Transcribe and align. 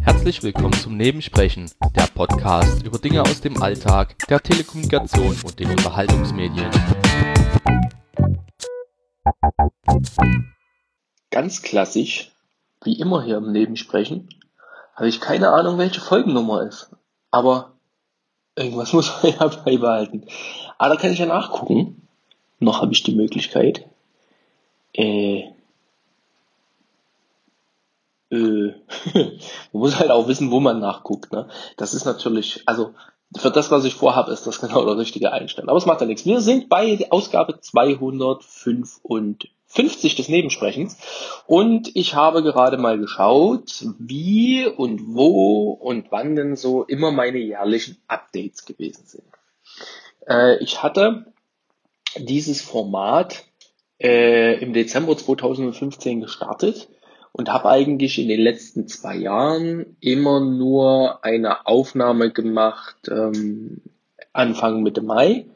Herzlich 0.00 0.42
willkommen 0.42 0.72
zum 0.72 0.96
Nebensprechen, 0.96 1.70
der 1.94 2.08
Podcast 2.08 2.82
über 2.84 2.98
Dinge 2.98 3.22
aus 3.22 3.40
dem 3.40 3.62
Alltag, 3.62 4.16
der 4.28 4.42
Telekommunikation 4.42 5.36
und 5.44 5.58
den 5.60 5.70
Unterhaltungsmedien. 5.70 6.70
Ganz 11.30 11.62
klassisch, 11.62 12.32
wie 12.82 12.98
immer 12.98 13.22
hier 13.22 13.36
im 13.36 13.52
Nebensprechen, 13.52 14.28
habe 14.94 15.08
ich 15.08 15.20
keine 15.20 15.50
Ahnung, 15.52 15.78
welche 15.78 16.00
Folgennummer 16.00 16.62
ist. 16.62 16.90
Aber 17.30 17.74
irgendwas 18.56 18.92
muss 18.94 19.22
man 19.22 19.32
ja 19.32 19.46
beibehalten. 19.46 20.26
Aber 20.78 20.94
da 20.94 21.00
kann 21.00 21.12
ich 21.12 21.18
ja 21.18 21.26
nachgucken. 21.26 22.08
Noch 22.58 22.80
habe 22.80 22.92
ich 22.92 23.02
die 23.02 23.14
Möglichkeit. 23.14 23.84
Äh, 24.96 25.52
äh, 28.30 28.34
man 29.14 29.38
muss 29.72 29.98
halt 29.98 30.10
auch 30.10 30.28
wissen, 30.28 30.50
wo 30.50 30.60
man 30.60 30.80
nachguckt. 30.80 31.32
Ne? 31.32 31.48
Das 31.76 31.92
ist 31.94 32.06
natürlich, 32.06 32.62
also 32.66 32.94
für 33.36 33.50
das, 33.50 33.70
was 33.70 33.84
ich 33.84 33.94
vorhabe, 33.94 34.32
ist 34.32 34.46
das 34.46 34.60
genau 34.60 34.84
der 34.84 34.98
richtige 34.98 35.32
Einstand. 35.32 35.68
Aber 35.68 35.78
es 35.78 35.86
macht 35.86 36.00
ja 36.00 36.06
nichts. 36.06 36.24
Wir 36.24 36.40
sind 36.40 36.68
bei 36.68 37.06
Ausgabe 37.10 37.60
255 37.60 40.16
des 40.16 40.28
Nebensprechens 40.28 40.96
und 41.46 41.94
ich 41.94 42.14
habe 42.14 42.42
gerade 42.42 42.78
mal 42.78 42.98
geschaut, 42.98 43.84
wie 43.98 44.66
und 44.66 45.14
wo 45.14 45.72
und 45.72 46.10
wann 46.10 46.34
denn 46.36 46.56
so 46.56 46.84
immer 46.84 47.10
meine 47.10 47.38
jährlichen 47.38 47.98
Updates 48.08 48.64
gewesen 48.64 49.04
sind. 49.06 49.24
Äh, 50.26 50.56
ich 50.62 50.82
hatte 50.82 51.26
dieses 52.16 52.62
Format 52.62 53.44
äh, 53.98 54.60
im 54.60 54.72
Dezember 54.72 55.16
2015 55.16 56.20
gestartet 56.20 56.88
und 57.32 57.52
habe 57.52 57.68
eigentlich 57.68 58.18
in 58.18 58.28
den 58.28 58.40
letzten 58.40 58.88
zwei 58.88 59.16
Jahren 59.16 59.96
immer 60.00 60.40
nur 60.40 61.24
eine 61.24 61.66
Aufnahme 61.66 62.30
gemacht 62.30 62.96
ähm, 63.10 63.82
Anfang 64.32 64.82
Mitte 64.82 65.02
Mai. 65.02 65.46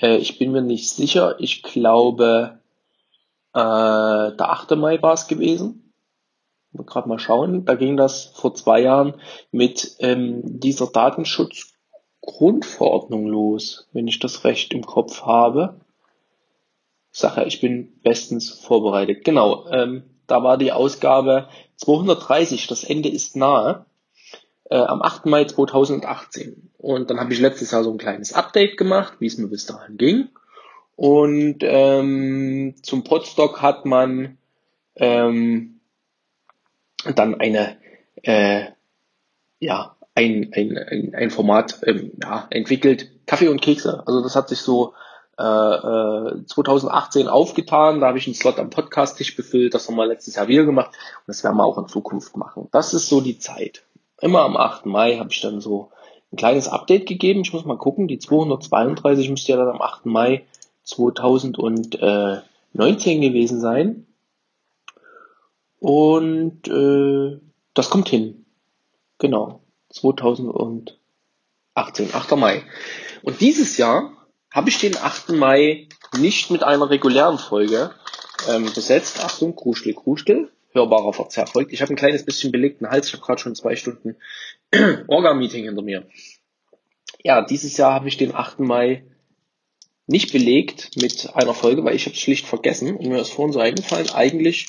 Äh, 0.00 0.16
ich 0.16 0.38
bin 0.38 0.52
mir 0.52 0.62
nicht 0.62 0.90
sicher. 0.90 1.36
Ich 1.38 1.62
glaube, 1.62 2.58
äh, 3.52 3.58
der 3.58 4.50
8. 4.50 4.72
Mai 4.72 5.00
war 5.02 5.14
es 5.14 5.28
gewesen. 5.28 5.92
Gerade 6.72 7.08
mal 7.08 7.20
schauen. 7.20 7.64
Da 7.64 7.76
ging 7.76 7.96
das 7.96 8.32
vor 8.34 8.52
zwei 8.54 8.80
Jahren 8.80 9.14
mit 9.52 9.94
ähm, 10.00 10.58
dieser 10.58 10.88
Datenschutzgrundverordnung 10.88 13.26
los, 13.26 13.88
wenn 13.92 14.08
ich 14.08 14.18
das 14.18 14.42
recht 14.42 14.74
im 14.74 14.84
Kopf 14.84 15.22
habe. 15.22 15.80
Sache, 17.16 17.44
ich 17.44 17.60
bin 17.60 17.92
bestens 18.02 18.50
vorbereitet. 18.50 19.24
Genau. 19.24 19.68
Ähm, 19.70 20.02
da 20.26 20.42
war 20.42 20.58
die 20.58 20.72
Ausgabe 20.72 21.48
230, 21.76 22.66
das 22.66 22.82
Ende 22.82 23.08
ist 23.08 23.36
nahe, 23.36 23.86
äh, 24.64 24.76
am 24.76 25.00
8. 25.00 25.26
Mai 25.26 25.44
2018. 25.44 26.70
Und 26.76 27.10
dann 27.10 27.20
habe 27.20 27.32
ich 27.32 27.38
letztes 27.38 27.70
Jahr 27.70 27.84
so 27.84 27.92
ein 27.92 27.98
kleines 27.98 28.32
Update 28.32 28.76
gemacht, 28.76 29.14
wie 29.20 29.26
es 29.26 29.38
mir 29.38 29.46
bis 29.46 29.64
dahin 29.64 29.96
ging. 29.96 30.28
Und 30.96 31.58
ähm, 31.60 32.74
zum 32.82 33.04
Podstock 33.04 33.62
hat 33.62 33.86
man 33.86 34.38
ähm, 34.96 35.80
dann 37.14 37.40
eine 37.40 37.76
äh, 38.22 38.66
ja 39.60 39.96
ein, 40.16 40.50
ein, 40.52 40.78
ein, 40.78 41.14
ein 41.14 41.30
Format 41.30 41.80
ähm, 41.86 42.12
ja, 42.20 42.46
entwickelt, 42.50 43.26
Kaffee 43.26 43.48
und 43.48 43.60
Kekse. 43.60 44.02
Also 44.06 44.20
das 44.20 44.34
hat 44.34 44.48
sich 44.48 44.58
so 44.58 44.94
2018 45.36 47.26
äh, 47.26 47.28
aufgetan. 47.28 48.00
Da 48.00 48.08
habe 48.08 48.18
ich 48.18 48.26
einen 48.26 48.34
Slot 48.34 48.58
am 48.58 48.70
Podcast-Tisch 48.70 49.36
befüllt. 49.36 49.74
Das 49.74 49.88
haben 49.88 49.96
wir 49.96 50.06
letztes 50.06 50.36
Jahr 50.36 50.48
wieder 50.48 50.64
gemacht. 50.64 50.90
Und 50.94 51.28
das 51.28 51.42
werden 51.42 51.56
wir 51.56 51.64
auch 51.64 51.78
in 51.78 51.88
Zukunft 51.88 52.36
machen. 52.36 52.68
Das 52.70 52.94
ist 52.94 53.08
so 53.08 53.20
die 53.20 53.38
Zeit. 53.38 53.82
Immer 54.20 54.42
am 54.42 54.56
8. 54.56 54.86
Mai 54.86 55.18
habe 55.18 55.30
ich 55.30 55.40
dann 55.40 55.60
so 55.60 55.90
ein 56.32 56.36
kleines 56.36 56.68
Update 56.68 57.06
gegeben. 57.06 57.40
Ich 57.40 57.52
muss 57.52 57.64
mal 57.64 57.78
gucken. 57.78 58.06
Die 58.06 58.18
232 58.18 59.30
müsste 59.30 59.52
ja 59.52 59.58
dann 59.58 59.68
am 59.68 59.82
8. 59.82 60.06
Mai 60.06 60.44
2019 60.84 63.20
gewesen 63.20 63.60
sein. 63.60 64.06
Und 65.80 66.68
äh, 66.68 67.40
das 67.74 67.90
kommt 67.90 68.08
hin. 68.08 68.46
Genau. 69.18 69.60
2018, 69.90 72.14
8. 72.14 72.36
Mai. 72.36 72.62
Und 73.22 73.40
dieses 73.40 73.76
Jahr 73.76 74.12
habe 74.54 74.70
ich 74.70 74.78
den 74.78 74.96
8. 74.96 75.30
Mai 75.30 75.88
nicht 76.16 76.50
mit 76.50 76.62
einer 76.62 76.88
regulären 76.88 77.38
Folge 77.38 77.92
ähm, 78.48 78.72
besetzt. 78.72 79.20
Achtung, 79.20 79.56
Kruschel, 79.56 79.94
Kruschel, 79.94 80.48
hörbarer 80.72 81.12
Verzerr 81.12 81.48
folgt. 81.48 81.72
Ich 81.72 81.82
habe 81.82 81.92
ein 81.92 81.96
kleines 81.96 82.24
bisschen 82.24 82.52
belegten 82.52 82.88
Hals. 82.88 83.08
Ich 83.08 83.14
habe 83.14 83.24
gerade 83.24 83.40
schon 83.40 83.56
zwei 83.56 83.74
Stunden 83.74 84.16
Orga-Meeting 85.08 85.64
hinter 85.64 85.82
mir. 85.82 86.06
Ja, 87.24 87.42
dieses 87.42 87.76
Jahr 87.76 87.94
habe 87.94 88.06
ich 88.06 88.16
den 88.16 88.32
8. 88.32 88.60
Mai 88.60 89.04
nicht 90.06 90.32
belegt 90.32 90.90
mit 90.96 91.34
einer 91.34 91.54
Folge, 91.54 91.82
weil 91.82 91.96
ich 91.96 92.06
habe 92.06 92.14
es 92.14 92.20
schlicht 92.20 92.46
vergessen 92.46 92.94
und 92.96 93.08
mir 93.08 93.20
ist 93.20 93.32
vorhin 93.32 93.52
so 93.52 93.58
eingefallen, 93.58 94.10
eigentlich 94.10 94.66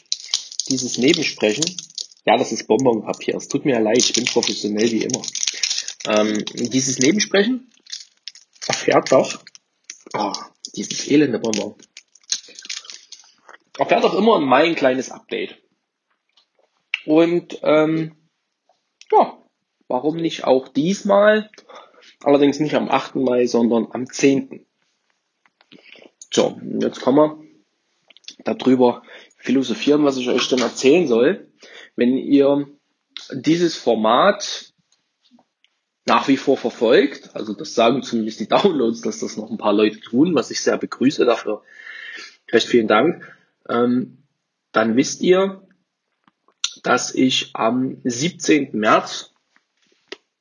dieses 0.69 0.97
Nebensprechen, 0.97 1.65
ja, 2.25 2.37
das 2.37 2.53
ist 2.53 2.67
Bonbonpapier, 2.67 3.35
es 3.35 3.49
tut 3.49 3.65
mir 3.65 3.73
ja 3.73 3.79
leid, 3.79 3.97
ich 3.97 4.13
bin 4.13 4.25
professionell 4.25 4.89
wie 4.91 5.03
immer. 5.03 5.21
Ähm, 6.07 6.43
dieses 6.53 6.99
Nebensprechen 6.99 7.69
erfährt 8.65 9.11
doch 9.11 9.39
Oh, 10.13 10.33
dieses 10.75 11.07
elende 11.09 11.39
Bonbon. 11.39 11.75
Erfährt 13.77 14.05
auch 14.05 14.13
immer 14.13 14.39
mein 14.39 14.75
kleines 14.75 15.11
Update. 15.11 15.57
Und 17.05 17.59
ähm, 17.61 18.15
ja, 19.11 19.37
warum 19.87 20.17
nicht 20.17 20.45
auch 20.45 20.67
diesmal? 20.69 21.49
Allerdings 22.23 22.59
nicht 22.59 22.75
am 22.75 22.89
8. 22.89 23.15
Mai, 23.15 23.45
sondern 23.45 23.87
am 23.91 24.09
10. 24.09 24.65
So, 26.33 26.59
jetzt 26.79 27.01
kommen 27.01 27.17
wir 27.17 27.45
darüber 28.43 29.03
philosophieren, 29.37 30.03
was 30.03 30.17
ich 30.17 30.29
euch 30.29 30.47
denn 30.49 30.59
erzählen 30.59 31.07
soll. 31.07 31.51
Wenn 31.95 32.17
ihr 32.17 32.67
dieses 33.31 33.75
Format 33.75 34.73
nach 36.05 36.27
wie 36.27 36.37
vor 36.37 36.57
verfolgt. 36.57 37.35
Also 37.35 37.53
das 37.53 37.73
sagen 37.73 38.03
zumindest 38.03 38.39
die 38.39 38.47
Downloads, 38.47 39.01
dass 39.01 39.19
das 39.19 39.37
noch 39.37 39.49
ein 39.49 39.57
paar 39.57 39.73
Leute 39.73 39.99
tun, 39.99 40.35
was 40.35 40.51
ich 40.51 40.61
sehr 40.61 40.77
begrüße. 40.77 41.25
Dafür 41.25 41.63
recht 42.51 42.67
vielen 42.67 42.87
Dank. 42.87 43.27
Ähm, 43.67 44.19
dann 44.71 44.95
wisst 44.95 45.21
ihr, 45.21 45.67
dass 46.83 47.13
ich 47.15 47.51
am 47.53 47.97
17. 48.03 48.69
März 48.73 49.33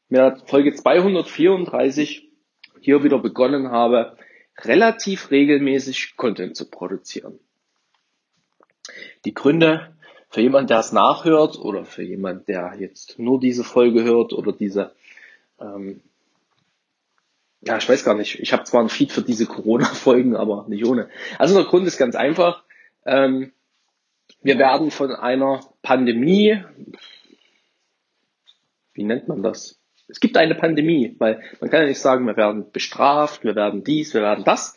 mit 0.08 0.48
Folge 0.48 0.74
234 0.74 2.28
hier 2.80 3.02
wieder 3.02 3.18
begonnen 3.18 3.70
habe, 3.70 4.16
relativ 4.60 5.30
regelmäßig 5.30 6.16
Content 6.16 6.56
zu 6.56 6.68
produzieren. 6.68 7.38
Die 9.24 9.32
Gründe 9.32 9.96
für 10.28 10.42
jemand, 10.42 10.68
der 10.68 10.80
es 10.80 10.92
nachhört 10.92 11.56
oder 11.58 11.84
für 11.84 12.02
jemand, 12.02 12.48
der 12.48 12.74
jetzt 12.78 13.18
nur 13.18 13.40
diese 13.40 13.64
Folge 13.64 14.04
hört 14.04 14.32
oder 14.32 14.52
diese 14.52 14.92
ähm, 15.64 16.00
ja, 17.66 17.78
ich 17.78 17.88
weiß 17.88 18.04
gar 18.04 18.14
nicht. 18.14 18.40
Ich 18.40 18.52
habe 18.52 18.64
zwar 18.64 18.82
ein 18.82 18.90
Feed 18.90 19.10
für 19.10 19.22
diese 19.22 19.46
Corona-Folgen, 19.46 20.36
aber 20.36 20.66
nicht 20.68 20.84
ohne. 20.84 21.08
Also 21.38 21.54
der 21.54 21.64
Grund 21.64 21.86
ist 21.86 21.96
ganz 21.96 22.14
einfach. 22.14 22.64
Ähm, 23.06 23.52
wir 24.42 24.58
werden 24.58 24.90
von 24.90 25.12
einer 25.12 25.60
Pandemie, 25.82 26.62
wie 28.92 29.04
nennt 29.04 29.28
man 29.28 29.42
das? 29.42 29.80
Es 30.06 30.20
gibt 30.20 30.36
eine 30.36 30.54
Pandemie, 30.54 31.16
weil 31.18 31.42
man 31.60 31.70
kann 31.70 31.80
ja 31.80 31.88
nicht 31.88 32.00
sagen, 32.00 32.26
wir 32.26 32.36
werden 32.36 32.70
bestraft, 32.70 33.42
wir 33.42 33.54
werden 33.54 33.84
dies, 33.84 34.12
wir 34.12 34.20
werden 34.20 34.44
das. 34.44 34.76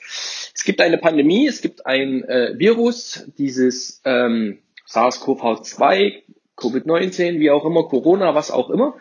Es 0.55 0.63
gibt 0.63 0.79
eine 0.79 0.97
Pandemie, 0.97 1.47
es 1.47 1.61
gibt 1.61 1.85
ein 1.85 2.23
äh, 2.23 2.57
Virus, 2.57 3.25
dieses 3.37 4.01
ähm, 4.05 4.59
SARS-CoV-2, 4.87 6.23
Covid-19, 6.55 7.39
wie 7.39 7.51
auch 7.51 7.65
immer, 7.65 7.83
Corona, 7.83 8.35
was 8.35 8.51
auch 8.51 8.69
immer. 8.69 8.95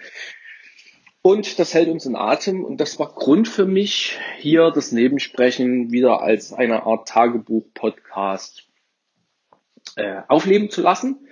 Und 1.26 1.58
das 1.58 1.74
hält 1.74 1.88
uns 1.88 2.06
in 2.06 2.14
Atem. 2.14 2.64
Und 2.64 2.80
das 2.80 3.00
war 3.00 3.12
Grund 3.12 3.48
für 3.48 3.66
mich, 3.66 4.16
hier 4.38 4.70
das 4.70 4.92
Nebensprechen 4.92 5.90
wieder 5.90 6.22
als 6.22 6.52
eine 6.52 6.84
Art 6.84 7.08
Tagebuch-Podcast 7.08 8.62
äh, 9.96 10.20
aufleben 10.28 10.70
zu 10.70 10.82
lassen. 10.82 11.26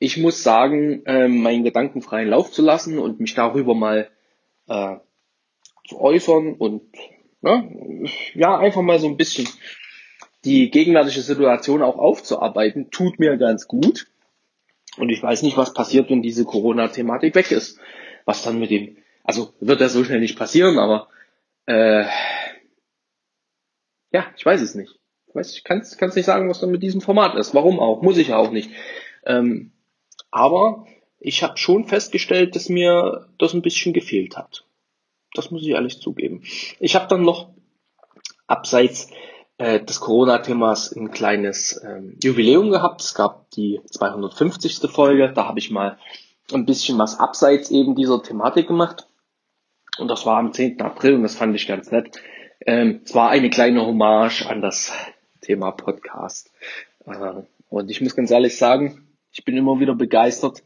Ich 0.00 0.16
muss 0.16 0.42
sagen, 0.42 1.06
äh, 1.06 1.28
meinen 1.28 1.62
Gedanken 1.62 2.02
freien 2.02 2.30
Lauf 2.30 2.50
zu 2.50 2.60
lassen 2.60 2.98
und 2.98 3.20
mich 3.20 3.34
darüber 3.36 3.76
mal 3.76 4.10
äh, 4.66 4.96
zu 5.86 6.00
äußern 6.00 6.54
und 6.54 6.82
ne, 7.40 8.02
ja, 8.34 8.58
einfach 8.58 8.82
mal 8.82 8.98
so 8.98 9.06
ein 9.06 9.16
bisschen 9.16 9.46
die 10.44 10.72
gegenwärtige 10.72 11.20
Situation 11.20 11.84
auch 11.84 11.98
aufzuarbeiten, 11.98 12.90
tut 12.90 13.20
mir 13.20 13.36
ganz 13.36 13.68
gut. 13.68 14.08
Und 14.98 15.10
ich 15.10 15.22
weiß 15.22 15.42
nicht, 15.42 15.56
was 15.56 15.72
passiert, 15.72 16.10
wenn 16.10 16.22
diese 16.22 16.44
Corona-Thematik 16.44 17.36
weg 17.36 17.52
ist. 17.52 17.78
Was 18.24 18.42
dann 18.42 18.58
mit 18.58 18.70
dem 18.70 18.96
also 19.26 19.52
wird 19.60 19.80
das 19.80 19.92
so 19.92 20.04
schnell 20.04 20.20
nicht 20.20 20.38
passieren, 20.38 20.78
aber 20.78 21.08
äh, 21.66 22.04
ja, 24.12 24.26
ich 24.36 24.46
weiß 24.46 24.60
es 24.60 24.74
nicht. 24.74 24.98
weiß 25.34 25.52
ich 25.56 25.64
kann 25.64 25.80
es 25.80 26.00
nicht 26.14 26.24
sagen, 26.24 26.48
was 26.48 26.60
dann 26.60 26.70
mit 26.70 26.82
diesem 26.82 27.00
Format 27.00 27.34
ist. 27.34 27.54
Warum 27.54 27.80
auch? 27.80 28.02
Muss 28.02 28.18
ich 28.18 28.28
ja 28.28 28.36
auch 28.38 28.50
nicht. 28.50 28.70
Ähm, 29.24 29.72
aber 30.30 30.86
ich 31.18 31.42
habe 31.42 31.58
schon 31.58 31.86
festgestellt, 31.86 32.54
dass 32.54 32.68
mir 32.68 33.28
das 33.38 33.52
ein 33.52 33.62
bisschen 33.62 33.92
gefehlt 33.92 34.36
hat. 34.36 34.64
Das 35.34 35.50
muss 35.50 35.62
ich 35.62 35.70
ehrlich 35.70 36.00
zugeben. 36.00 36.42
Ich 36.78 36.94
habe 36.94 37.08
dann 37.08 37.22
noch 37.22 37.50
abseits 38.46 39.10
äh, 39.58 39.80
des 39.80 40.00
Corona-Themas 40.00 40.92
ein 40.92 41.10
kleines 41.10 41.82
ähm, 41.84 42.16
Jubiläum 42.22 42.70
gehabt. 42.70 43.02
Es 43.02 43.14
gab 43.14 43.50
die 43.50 43.80
250. 43.86 44.78
Folge. 44.90 45.32
Da 45.32 45.48
habe 45.48 45.58
ich 45.58 45.70
mal 45.70 45.98
ein 46.52 46.64
bisschen 46.64 46.98
was 46.98 47.18
abseits 47.18 47.70
eben 47.70 47.96
dieser 47.96 48.22
Thematik 48.22 48.68
gemacht. 48.68 49.08
Und 49.98 50.08
das 50.08 50.26
war 50.26 50.38
am 50.38 50.52
10. 50.52 50.80
April 50.80 51.14
und 51.14 51.22
das 51.22 51.36
fand 51.36 51.54
ich 51.56 51.66
ganz 51.66 51.90
nett. 51.90 52.20
Ähm, 52.64 53.00
es 53.04 53.14
war 53.14 53.30
eine 53.30 53.50
kleine 53.50 53.84
Hommage 53.84 54.46
an 54.46 54.60
das 54.60 54.92
Thema 55.40 55.70
Podcast. 55.70 56.50
Äh, 57.06 57.42
und 57.68 57.90
ich 57.90 58.00
muss 58.00 58.16
ganz 58.16 58.30
ehrlich 58.30 58.56
sagen, 58.56 59.06
ich 59.32 59.44
bin 59.44 59.56
immer 59.56 59.80
wieder 59.80 59.94
begeistert, 59.94 60.62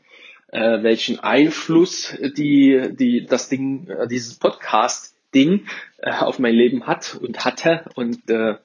äh, 0.53 0.83
welchen 0.83 1.21
Einfluss 1.21 2.17
die, 2.37 2.91
die, 2.93 3.27
das 3.27 3.49
Ding, 3.49 3.89
äh, 3.89 4.09
dieses 4.09 4.37
Podcast-Ding 4.39 5.67
äh, 5.99 6.13
auf 6.13 6.39
mein 6.39 6.55
Leben 6.55 6.87
hat 6.87 7.19
und 7.21 7.45
hatte. 7.45 7.85
Und 7.95 8.29
äh, 8.31 8.57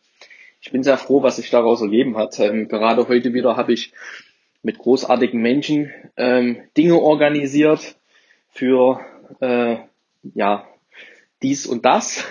ich 0.62 0.72
bin 0.72 0.84
sehr 0.84 0.98
froh, 0.98 1.22
was 1.22 1.36
sich 1.36 1.50
daraus 1.50 1.82
ergeben 1.82 2.18
hat. 2.18 2.40
Ähm, 2.40 2.68
gerade 2.68 3.08
heute 3.08 3.34
wieder 3.34 3.56
habe 3.56 3.74
ich 3.74 3.94
mit 4.64 4.80
großartigen 4.80 5.40
Menschen 5.40 5.92
ähm, 6.18 6.58
Dinge 6.76 6.96
organisiert 6.96 7.98
für 8.50 9.00
äh, 9.40 9.78
ja 10.33 10.68
dies 11.42 11.66
und 11.66 11.86
das. 11.86 12.25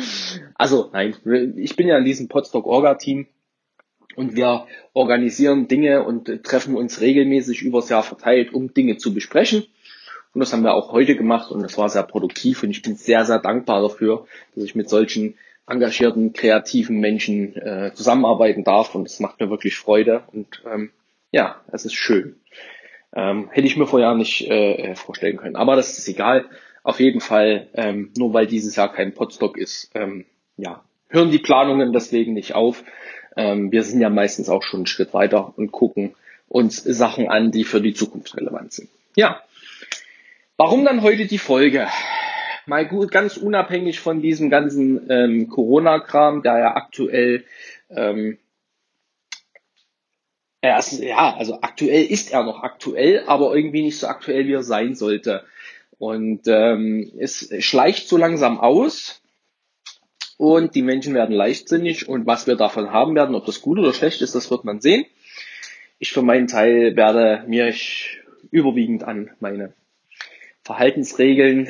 also 0.54 0.90
nein, 0.92 1.14
ich 1.56 1.76
bin 1.76 1.88
ja 1.88 1.98
in 1.98 2.04
diesem 2.04 2.28
Podstock 2.28 2.66
Orga 2.66 2.94
Team 2.94 3.26
und 4.16 4.36
wir 4.36 4.66
organisieren 4.92 5.68
Dinge 5.68 6.04
und 6.04 6.44
treffen 6.44 6.76
uns 6.76 7.00
regelmäßig 7.00 7.62
übers 7.62 7.88
Jahr 7.88 8.02
verteilt, 8.02 8.52
um 8.52 8.72
Dinge 8.72 8.96
zu 8.96 9.12
besprechen. 9.12 9.64
Und 10.32 10.40
das 10.40 10.52
haben 10.52 10.62
wir 10.62 10.74
auch 10.74 10.90
heute 10.92 11.14
gemacht 11.14 11.50
und 11.52 11.62
das 11.62 11.78
war 11.78 11.88
sehr 11.88 12.02
produktiv 12.02 12.62
und 12.62 12.70
ich 12.70 12.82
bin 12.82 12.96
sehr, 12.96 13.24
sehr 13.24 13.38
dankbar 13.38 13.82
dafür, 13.82 14.26
dass 14.54 14.64
ich 14.64 14.74
mit 14.74 14.88
solchen 14.88 15.36
engagierten, 15.66 16.32
kreativen 16.32 17.00
Menschen 17.00 17.56
äh, 17.56 17.92
zusammenarbeiten 17.94 18.64
darf 18.64 18.94
und 18.94 19.06
es 19.06 19.20
macht 19.20 19.40
mir 19.40 19.48
wirklich 19.48 19.76
Freude 19.76 20.24
und 20.32 20.62
ähm, 20.70 20.90
ja, 21.30 21.60
es 21.72 21.84
ist 21.84 21.94
schön. 21.94 22.36
Ähm, 23.14 23.48
hätte 23.50 23.66
ich 23.66 23.76
mir 23.76 23.86
vorher 23.86 24.14
nicht 24.14 24.48
äh, 24.50 24.94
vorstellen 24.96 25.36
können. 25.36 25.56
Aber 25.56 25.76
das 25.76 25.98
ist 25.98 26.08
egal. 26.08 26.46
Auf 26.84 27.00
jeden 27.00 27.20
Fall, 27.20 27.66
ähm, 27.74 28.12
nur 28.16 28.32
weil 28.32 28.46
dieses 28.46 28.76
Jahr 28.76 28.92
kein 28.92 29.12
Podstock 29.12 29.58
ist, 29.58 29.90
ähm, 29.94 30.24
ja, 30.56 30.84
hören 31.08 31.32
die 31.32 31.38
Planungen 31.38 31.92
deswegen 31.92 32.34
nicht 32.34 32.54
auf. 32.54 32.84
Ähm, 33.36 33.72
wir 33.72 33.82
sind 33.82 34.00
ja 34.00 34.10
meistens 34.10 34.48
auch 34.48 34.62
schon 34.62 34.80
einen 34.80 34.86
Schritt 34.86 35.12
weiter 35.12 35.54
und 35.56 35.72
gucken 35.72 36.14
uns 36.46 36.76
Sachen 36.76 37.28
an, 37.28 37.50
die 37.50 37.64
für 37.64 37.80
die 37.80 37.94
Zukunft 37.94 38.36
relevant 38.36 38.72
sind. 38.72 38.88
Ja. 39.16 39.42
Warum 40.56 40.84
dann 40.84 41.02
heute 41.02 41.26
die 41.26 41.38
Folge? 41.38 41.88
mal 42.66 42.86
gut, 42.86 43.10
ganz 43.10 43.36
unabhängig 43.36 44.00
von 44.00 44.22
diesem 44.22 44.50
ganzen 44.50 45.10
ähm, 45.10 45.48
Corona-Kram, 45.48 46.42
der 46.42 46.58
ja 46.58 46.76
aktuell 46.76 47.44
ähm, 47.90 48.38
er 50.60 50.78
ist, 50.78 50.98
ja, 50.98 51.34
also 51.36 51.58
aktuell 51.60 52.06
ist 52.06 52.32
er 52.32 52.42
noch 52.42 52.62
aktuell, 52.62 53.24
aber 53.26 53.54
irgendwie 53.54 53.82
nicht 53.82 53.98
so 53.98 54.06
aktuell, 54.06 54.46
wie 54.46 54.54
er 54.54 54.62
sein 54.62 54.94
sollte. 54.94 55.44
Und 55.98 56.42
ähm, 56.46 57.12
es 57.18 57.52
schleicht 57.60 58.08
so 58.08 58.16
langsam 58.16 58.58
aus 58.58 59.22
und 60.36 60.74
die 60.74 60.82
Menschen 60.82 61.14
werden 61.14 61.34
leichtsinnig 61.34 62.08
und 62.08 62.26
was 62.26 62.46
wir 62.46 62.56
davon 62.56 62.90
haben 62.90 63.14
werden, 63.14 63.34
ob 63.34 63.46
das 63.46 63.62
gut 63.62 63.78
oder 63.78 63.92
schlecht 63.92 64.20
ist, 64.20 64.34
das 64.34 64.50
wird 64.50 64.64
man 64.64 64.80
sehen. 64.80 65.06
Ich 65.98 66.12
für 66.12 66.22
meinen 66.22 66.48
Teil 66.48 66.96
werde 66.96 67.44
mich 67.46 68.20
überwiegend 68.50 69.04
an 69.04 69.30
meine 69.38 69.72
Verhaltensregeln 70.62 71.68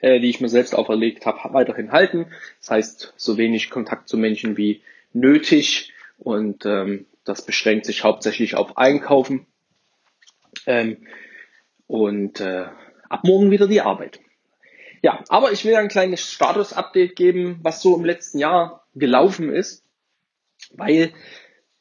äh, 0.00 0.20
die 0.20 0.30
ich 0.30 0.40
mir 0.40 0.48
selbst 0.48 0.74
auferlegt 0.74 1.26
habe, 1.26 1.52
weiterhin 1.54 1.92
halten. 1.92 2.26
Das 2.60 2.70
heißt, 2.70 3.14
so 3.16 3.36
wenig 3.36 3.70
Kontakt 3.70 4.08
zu 4.08 4.16
Menschen 4.16 4.56
wie 4.56 4.82
nötig 5.12 5.92
und 6.18 6.66
ähm, 6.66 7.06
das 7.24 7.44
beschränkt 7.44 7.86
sich 7.86 8.04
hauptsächlich 8.04 8.54
auf 8.54 8.76
Einkaufen 8.76 9.46
ähm, 10.66 10.98
und 11.86 12.40
äh, 12.40 12.66
ab 13.08 13.24
morgen 13.24 13.50
wieder 13.50 13.66
die 13.66 13.80
Arbeit. 13.80 14.20
Ja, 15.02 15.22
aber 15.28 15.52
ich 15.52 15.64
will 15.64 15.76
ein 15.76 15.88
kleines 15.88 16.20
Status-Update 16.32 17.14
geben, 17.16 17.60
was 17.62 17.82
so 17.82 17.96
im 17.96 18.04
letzten 18.04 18.38
Jahr 18.38 18.84
gelaufen 18.94 19.52
ist, 19.52 19.84
weil 20.72 21.12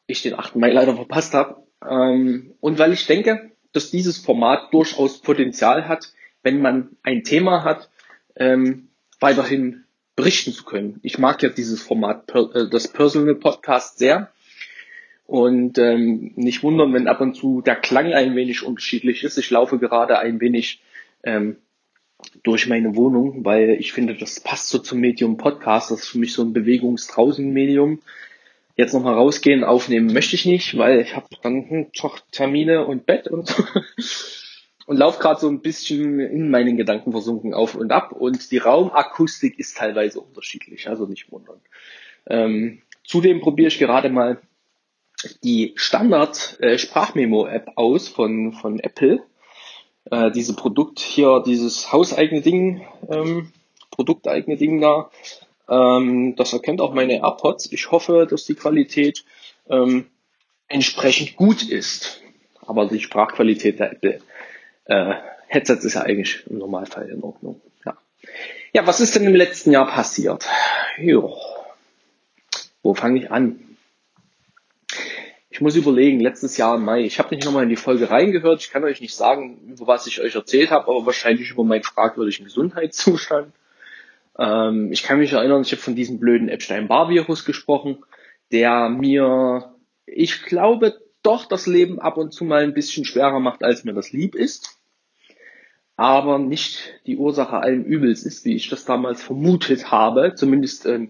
ich 0.05 0.21
den 0.21 0.35
8. 0.35 0.55
Mai 0.55 0.71
leider 0.71 0.95
verpasst 0.95 1.33
habe 1.33 1.63
ähm, 1.87 2.53
und 2.59 2.77
weil 2.79 2.93
ich 2.93 3.07
denke, 3.07 3.51
dass 3.73 3.91
dieses 3.91 4.17
Format 4.17 4.73
durchaus 4.73 5.19
Potenzial 5.19 5.87
hat, 5.87 6.11
wenn 6.43 6.61
man 6.61 6.97
ein 7.03 7.23
Thema 7.23 7.63
hat, 7.63 7.89
ähm, 8.35 8.89
weiterhin 9.19 9.83
berichten 10.15 10.51
zu 10.51 10.63
können. 10.63 10.99
Ich 11.03 11.17
mag 11.17 11.41
ja 11.43 11.49
dieses 11.49 11.81
Format, 11.81 12.29
äh, 12.33 12.69
das 12.69 12.87
Personal 12.87 13.35
Podcast 13.35 13.99
sehr. 13.99 14.31
Und 15.25 15.77
ähm, 15.77 16.31
nicht 16.35 16.63
wundern, 16.63 16.93
wenn 16.93 17.09
ab 17.09 17.19
und 17.19 17.35
zu 17.35 17.61
der 17.61 17.75
Klang 17.75 18.13
ein 18.13 18.35
wenig 18.35 18.63
unterschiedlich 18.63 19.23
ist. 19.25 19.37
Ich 19.37 19.49
laufe 19.49 19.77
gerade 19.77 20.19
ein 20.19 20.39
wenig 20.39 20.81
ähm, 21.27 21.57
durch 22.43 22.67
meine 22.67 22.95
Wohnung, 22.95 23.45
weil 23.45 23.71
ich 23.79 23.93
finde, 23.93 24.15
das 24.15 24.39
passt 24.39 24.69
so 24.69 24.79
zum 24.79 24.99
Medium 24.99 25.37
Podcast. 25.37 25.91
Das 25.91 25.99
ist 25.99 26.07
für 26.07 26.17
mich 26.17 26.33
so 26.33 26.41
ein 26.41 26.53
Bewegungsdraußen-Medium. 26.53 27.99
Jetzt 28.75 28.93
nochmal 28.93 29.15
rausgehen, 29.15 29.63
aufnehmen 29.63 30.13
möchte 30.13 30.35
ich 30.35 30.45
nicht, 30.45 30.77
weil 30.77 31.01
ich 31.01 31.15
habe 31.15 31.27
dann 31.41 31.69
hm, 31.69 31.91
Termine 32.31 32.85
und 32.85 33.05
Bett 33.05 33.27
und 33.27 33.47
so. 33.47 33.63
und 34.87 34.97
laufe 34.97 35.19
gerade 35.19 35.39
so 35.39 35.49
ein 35.49 35.61
bisschen 35.61 36.19
in 36.19 36.49
meinen 36.49 36.77
Gedanken 36.77 37.11
versunken 37.11 37.53
auf 37.53 37.75
und 37.75 37.91
ab 37.91 38.13
und 38.13 38.51
die 38.51 38.57
Raumakustik 38.57 39.59
ist 39.59 39.77
teilweise 39.77 40.21
unterschiedlich, 40.21 40.87
also 40.87 41.05
nicht 41.05 41.31
wundern. 41.31 41.59
Ähm, 42.27 42.81
zudem 43.03 43.41
probiere 43.41 43.67
ich 43.67 43.79
gerade 43.79 44.09
mal 44.09 44.39
die 45.43 45.73
Standard 45.75 46.57
äh, 46.61 46.77
aus 47.75 48.07
von 48.07 48.53
von 48.53 48.79
Apple. 48.79 49.23
Äh, 50.11 50.31
diese 50.31 50.55
Produkt 50.55 50.99
hier, 50.99 51.43
dieses 51.45 51.91
hauseigene 51.91 52.41
Ding, 52.41 52.85
ähm, 53.09 53.51
produkteigene 53.91 54.57
Ding 54.57 54.79
da. 54.79 55.09
Ähm, 55.69 56.35
das 56.35 56.53
erkennt 56.53 56.81
auch 56.81 56.93
meine 56.93 57.17
AirPods. 57.17 57.71
Ich 57.71 57.91
hoffe, 57.91 58.27
dass 58.29 58.45
die 58.45 58.55
Qualität 58.55 59.25
ähm, 59.69 60.07
entsprechend 60.67 61.35
gut 61.35 61.63
ist. 61.63 62.21
Aber 62.65 62.85
die 62.85 62.99
Sprachqualität 62.99 63.79
der 63.79 63.93
Apple 63.93 64.21
äh, 64.85 65.13
Headset 65.47 65.79
ist 65.81 65.93
ja 65.93 66.01
eigentlich 66.01 66.43
im 66.49 66.57
Normalfall 66.57 67.09
in 67.09 67.23
Ordnung. 67.23 67.61
Ja. 67.85 67.97
ja, 68.73 68.87
was 68.87 68.99
ist 68.99 69.15
denn 69.15 69.25
im 69.25 69.35
letzten 69.35 69.71
Jahr 69.71 69.87
passiert? 69.87 70.45
Jo. 70.97 71.37
Wo 72.83 72.93
fange 72.93 73.19
ich 73.19 73.31
an? 73.31 73.59
Ich 75.57 75.61
muss 75.61 75.75
überlegen, 75.75 76.19
letztes 76.19 76.55
Jahr 76.57 76.75
im 76.75 76.85
Mai, 76.85 77.01
ich 77.01 77.17
habe 77.17 77.33
nicht 77.33 77.43
nochmal 77.43 77.63
in 77.63 77.69
die 77.69 77.77
Folge 77.77 78.11
reingehört, 78.11 78.61
ich 78.61 78.69
kann 78.69 78.83
euch 78.83 79.01
nicht 79.01 79.15
sagen, 79.15 79.57
über 79.67 79.87
was 79.87 80.05
ich 80.05 80.21
euch 80.21 80.35
erzählt 80.35 80.69
habe, 80.69 80.87
aber 80.87 81.07
wahrscheinlich 81.07 81.49
über 81.49 81.63
meinen 81.63 81.81
fragwürdigen 81.81 82.45
Gesundheitszustand. 82.45 83.51
Ähm, 84.37 84.91
ich 84.91 85.01
kann 85.01 85.17
mich 85.17 85.33
erinnern, 85.33 85.63
ich 85.63 85.71
habe 85.71 85.81
von 85.81 85.95
diesem 85.95 86.19
blöden 86.19 86.47
Epstein-Barr-Virus 86.47 87.43
gesprochen, 87.43 87.97
der 88.51 88.89
mir, 88.89 89.73
ich 90.05 90.43
glaube, 90.43 91.01
doch 91.23 91.47
das 91.47 91.65
Leben 91.65 91.99
ab 91.99 92.17
und 92.17 92.35
zu 92.35 92.45
mal 92.45 92.61
ein 92.61 92.75
bisschen 92.75 93.03
schwerer 93.03 93.39
macht, 93.39 93.63
als 93.63 93.83
mir 93.83 93.95
das 93.95 94.11
lieb 94.11 94.35
ist 94.35 94.77
aber 95.99 96.37
nicht 96.37 96.93
die 97.07 97.17
Ursache 97.17 97.57
allen 97.57 97.83
Übels 97.83 98.21
ist, 98.21 98.45
wie 98.45 98.55
ich 98.55 98.69
das 98.69 98.85
damals 98.85 99.23
vermutet 99.23 99.89
habe. 99.89 100.35
Zumindest 100.35 100.85
ähm, 100.85 101.09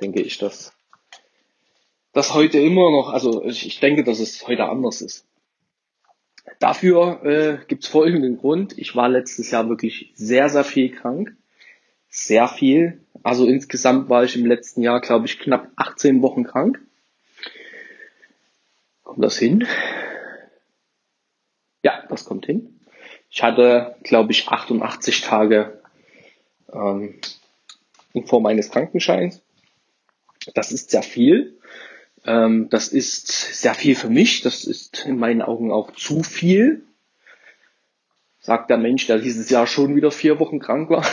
denke 0.00 0.22
ich, 0.22 0.38
dass 0.38 0.73
das 2.14 2.32
heute 2.32 2.58
immer 2.58 2.90
noch, 2.90 3.12
also 3.12 3.44
ich 3.44 3.80
denke, 3.80 4.04
dass 4.04 4.20
es 4.20 4.46
heute 4.46 4.64
anders 4.66 5.02
ist. 5.02 5.26
Dafür 6.60 7.24
äh, 7.24 7.58
gibt 7.66 7.84
es 7.84 7.90
folgenden 7.90 8.38
Grund. 8.38 8.78
Ich 8.78 8.94
war 8.94 9.08
letztes 9.08 9.50
Jahr 9.50 9.68
wirklich 9.68 10.12
sehr, 10.14 10.48
sehr 10.48 10.64
viel 10.64 10.90
krank. 10.90 11.36
Sehr 12.08 12.46
viel. 12.48 13.04
Also 13.24 13.46
insgesamt 13.46 14.08
war 14.08 14.22
ich 14.22 14.36
im 14.36 14.46
letzten 14.46 14.82
Jahr, 14.82 15.00
glaube 15.00 15.26
ich, 15.26 15.40
knapp 15.40 15.70
18 15.76 16.22
Wochen 16.22 16.44
krank. 16.44 16.80
Kommt 19.02 19.24
das 19.24 19.36
hin? 19.36 19.66
Ja, 21.82 22.04
das 22.08 22.24
kommt 22.24 22.46
hin. 22.46 22.80
Ich 23.28 23.42
hatte, 23.42 23.96
glaube 24.04 24.30
ich, 24.30 24.48
88 24.48 25.22
Tage 25.22 25.80
ähm, 26.72 27.18
in 28.12 28.26
Form 28.26 28.46
eines 28.46 28.70
Krankenscheins. 28.70 29.42
Das 30.54 30.70
ist 30.70 30.90
sehr 30.90 31.02
viel. 31.02 31.58
Ähm, 32.24 32.68
das 32.70 32.88
ist 32.88 33.28
sehr 33.28 33.74
viel 33.74 33.94
für 33.94 34.08
mich. 34.08 34.42
Das 34.42 34.64
ist 34.64 35.04
in 35.06 35.18
meinen 35.18 35.42
Augen 35.42 35.70
auch 35.70 35.92
zu 35.92 36.22
viel. 36.22 36.84
Sagt 38.40 38.70
der 38.70 38.78
Mensch, 38.78 39.06
der 39.06 39.18
dieses 39.18 39.50
Jahr 39.50 39.66
schon 39.66 39.96
wieder 39.96 40.10
vier 40.10 40.38
Wochen 40.38 40.58
krank 40.58 40.90
war. 40.90 41.04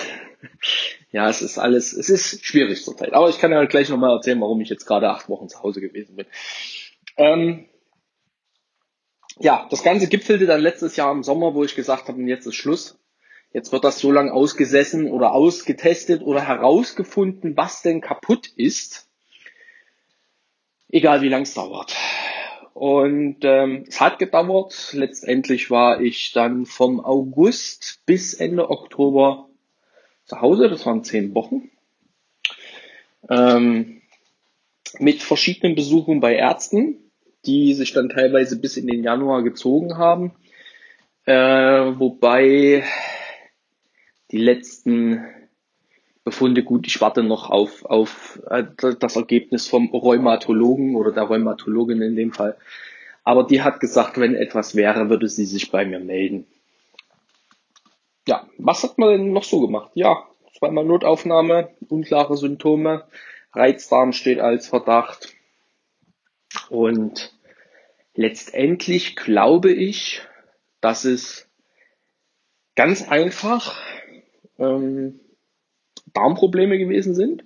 ja, 1.11 1.29
es 1.29 1.41
ist 1.41 1.57
alles, 1.57 1.93
es 1.93 2.09
ist 2.09 2.45
schwierig 2.45 2.83
zurzeit. 2.83 3.13
Aber 3.13 3.29
ich 3.29 3.39
kann 3.39 3.51
ja 3.51 3.63
gleich 3.65 3.89
nochmal 3.89 4.15
erzählen, 4.15 4.41
warum 4.41 4.61
ich 4.61 4.69
jetzt 4.69 4.85
gerade 4.85 5.09
acht 5.09 5.29
Wochen 5.29 5.49
zu 5.49 5.61
Hause 5.63 5.81
gewesen 5.81 6.15
bin. 6.15 6.25
Ähm, 7.17 7.65
ja, 9.39 9.67
das 9.69 9.83
Ganze 9.83 10.07
gipfelte 10.07 10.45
dann 10.45 10.61
letztes 10.61 10.95
Jahr 10.95 11.11
im 11.11 11.23
Sommer, 11.23 11.53
wo 11.53 11.63
ich 11.63 11.75
gesagt 11.75 12.07
habe, 12.07 12.21
jetzt 12.23 12.45
ist 12.45 12.55
Schluss. 12.55 12.97
Jetzt 13.53 13.73
wird 13.73 13.83
das 13.83 13.99
so 13.99 14.11
lange 14.11 14.31
ausgesessen 14.31 15.11
oder 15.11 15.33
ausgetestet 15.33 16.21
oder 16.21 16.41
herausgefunden, 16.41 17.57
was 17.57 17.81
denn 17.81 17.99
kaputt 17.99 18.47
ist. 18.55 19.10
Egal 20.91 21.21
wie 21.21 21.29
lang 21.29 21.43
es 21.43 21.53
dauert. 21.53 21.95
Und 22.73 23.37
ähm, 23.43 23.85
es 23.87 24.01
hat 24.01 24.19
gedauert. 24.19 24.91
Letztendlich 24.93 25.71
war 25.71 26.01
ich 26.01 26.33
dann 26.33 26.65
vom 26.65 26.99
August 26.99 28.01
bis 28.05 28.33
Ende 28.33 28.69
Oktober 28.69 29.47
zu 30.25 30.41
Hause. 30.41 30.69
Das 30.69 30.85
waren 30.85 31.03
zehn 31.03 31.33
Wochen. 31.33 31.69
Ähm, 33.29 34.01
mit 34.99 35.21
verschiedenen 35.21 35.75
Besuchen 35.75 36.19
bei 36.19 36.35
Ärzten, 36.35 36.97
die 37.45 37.73
sich 37.73 37.93
dann 37.93 38.09
teilweise 38.09 38.59
bis 38.59 38.75
in 38.75 38.87
den 38.87 39.03
Januar 39.03 39.43
gezogen 39.43 39.97
haben. 39.97 40.33
Äh, 41.25 41.33
wobei 41.33 42.83
die 44.31 44.37
letzten 44.37 45.23
Befunde 46.23 46.63
gut, 46.63 46.85
ich 46.85 47.01
warte 47.01 47.23
noch 47.23 47.49
auf, 47.49 47.83
auf 47.85 48.39
äh, 48.49 48.65
das 48.77 49.15
Ergebnis 49.15 49.67
vom 49.67 49.89
Rheumatologen 49.89 50.95
oder 50.95 51.11
der 51.11 51.23
Rheumatologin 51.23 52.01
in 52.01 52.15
dem 52.15 52.31
Fall. 52.31 52.57
Aber 53.23 53.43
die 53.43 53.61
hat 53.61 53.79
gesagt, 53.79 54.19
wenn 54.19 54.35
etwas 54.35 54.75
wäre, 54.75 55.09
würde 55.09 55.27
sie 55.27 55.45
sich 55.45 55.71
bei 55.71 55.85
mir 55.85 55.99
melden. 55.99 56.45
Ja, 58.27 58.47
was 58.57 58.83
hat 58.83 58.97
man 58.97 59.09
denn 59.09 59.33
noch 59.33 59.43
so 59.43 59.61
gemacht? 59.61 59.91
Ja, 59.95 60.27
zweimal 60.57 60.85
Notaufnahme, 60.85 61.69
unklare 61.89 62.37
Symptome, 62.37 63.03
Reizdarm 63.53 64.13
steht 64.13 64.39
als 64.39 64.67
Verdacht. 64.67 65.35
Und 66.69 67.33
letztendlich 68.13 69.15
glaube 69.15 69.71
ich, 69.71 70.21
dass 70.81 71.05
es 71.05 71.49
ganz 72.75 73.07
einfach 73.07 73.75
ähm, 74.57 75.19
Darmprobleme 76.13 76.77
gewesen 76.77 77.15
sind. 77.15 77.43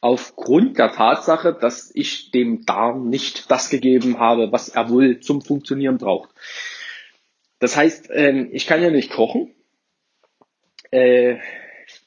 Aufgrund 0.00 0.78
der 0.78 0.92
Tatsache, 0.92 1.52
dass 1.52 1.90
ich 1.94 2.30
dem 2.30 2.64
Darm 2.64 3.10
nicht 3.10 3.50
das 3.50 3.68
gegeben 3.68 4.18
habe, 4.18 4.50
was 4.50 4.70
er 4.70 4.88
wohl 4.88 5.20
zum 5.20 5.42
Funktionieren 5.42 5.98
braucht. 5.98 6.30
Das 7.58 7.76
heißt, 7.76 8.08
ähm, 8.12 8.48
ich 8.52 8.66
kann 8.66 8.82
ja 8.82 8.90
nicht 8.90 9.10
kochen. 9.10 9.54
Äh, 10.90 11.36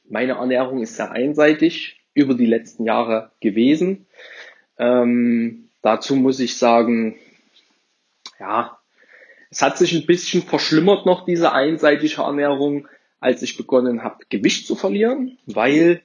meine 0.09 0.33
Ernährung 0.33 0.81
ist 0.81 0.95
sehr 0.95 1.11
einseitig 1.11 2.01
über 2.13 2.33
die 2.33 2.47
letzten 2.47 2.85
Jahre 2.85 3.31
gewesen. 3.39 4.07
Ähm, 4.77 5.69
dazu 5.81 6.15
muss 6.15 6.39
ich 6.39 6.57
sagen, 6.57 7.19
ja, 8.39 8.79
es 9.51 9.61
hat 9.61 9.77
sich 9.77 9.93
ein 9.93 10.07
bisschen 10.07 10.41
verschlimmert 10.41 11.05
noch 11.05 11.25
diese 11.25 11.51
einseitige 11.53 12.21
Ernährung, 12.21 12.87
als 13.23 13.41
ich 13.41 13.57
begonnen 13.57 14.03
habe, 14.03 14.25
Gewicht 14.29 14.67
zu 14.67 14.75
verlieren, 14.75 15.37
weil 15.45 16.01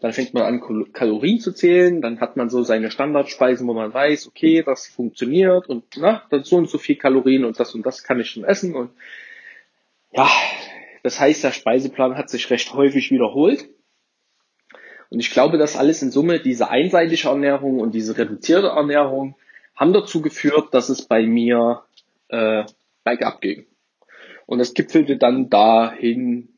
dann 0.00 0.12
fängt 0.12 0.34
man 0.34 0.42
an, 0.42 0.92
Kalorien 0.92 1.40
zu 1.40 1.52
zählen, 1.52 2.02
dann 2.02 2.20
hat 2.20 2.36
man 2.36 2.50
so 2.50 2.62
seine 2.62 2.90
Standardspeisen, 2.90 3.66
wo 3.66 3.74
man 3.74 3.92
weiß, 3.92 4.26
okay, 4.26 4.62
das 4.64 4.86
funktioniert 4.86 5.68
und 5.68 5.84
na, 5.96 6.22
dann 6.30 6.44
so 6.44 6.56
und 6.56 6.68
so 6.68 6.78
viel 6.78 6.96
Kalorien 6.96 7.44
und 7.44 7.60
das 7.60 7.74
und 7.74 7.84
das 7.84 8.02
kann 8.02 8.20
ich 8.20 8.30
schon 8.30 8.44
essen 8.44 8.74
und 8.74 8.90
ja, 10.12 10.28
das 11.02 11.20
heißt, 11.20 11.44
der 11.44 11.52
Speiseplan 11.52 12.16
hat 12.16 12.30
sich 12.30 12.48
recht 12.50 12.72
häufig 12.72 13.10
wiederholt. 13.10 13.68
Und 15.10 15.20
ich 15.20 15.30
glaube, 15.30 15.58
dass 15.58 15.76
alles 15.76 16.02
in 16.02 16.10
Summe, 16.10 16.40
diese 16.40 16.70
einseitige 16.70 17.28
Ernährung 17.28 17.80
und 17.80 17.94
diese 17.94 18.16
reduzierte 18.16 18.68
Ernährung, 18.68 19.36
haben 19.74 19.92
dazu 19.92 20.22
geführt, 20.22 20.72
dass 20.72 20.88
es 20.88 21.02
bei 21.02 21.26
mir 21.26 21.82
äh, 22.28 22.64
bergab 23.04 23.40
ging. 23.40 23.66
Und 24.46 24.60
es 24.60 24.74
gipfelte 24.74 25.16
dann 25.16 25.50
dahin, 25.50 26.48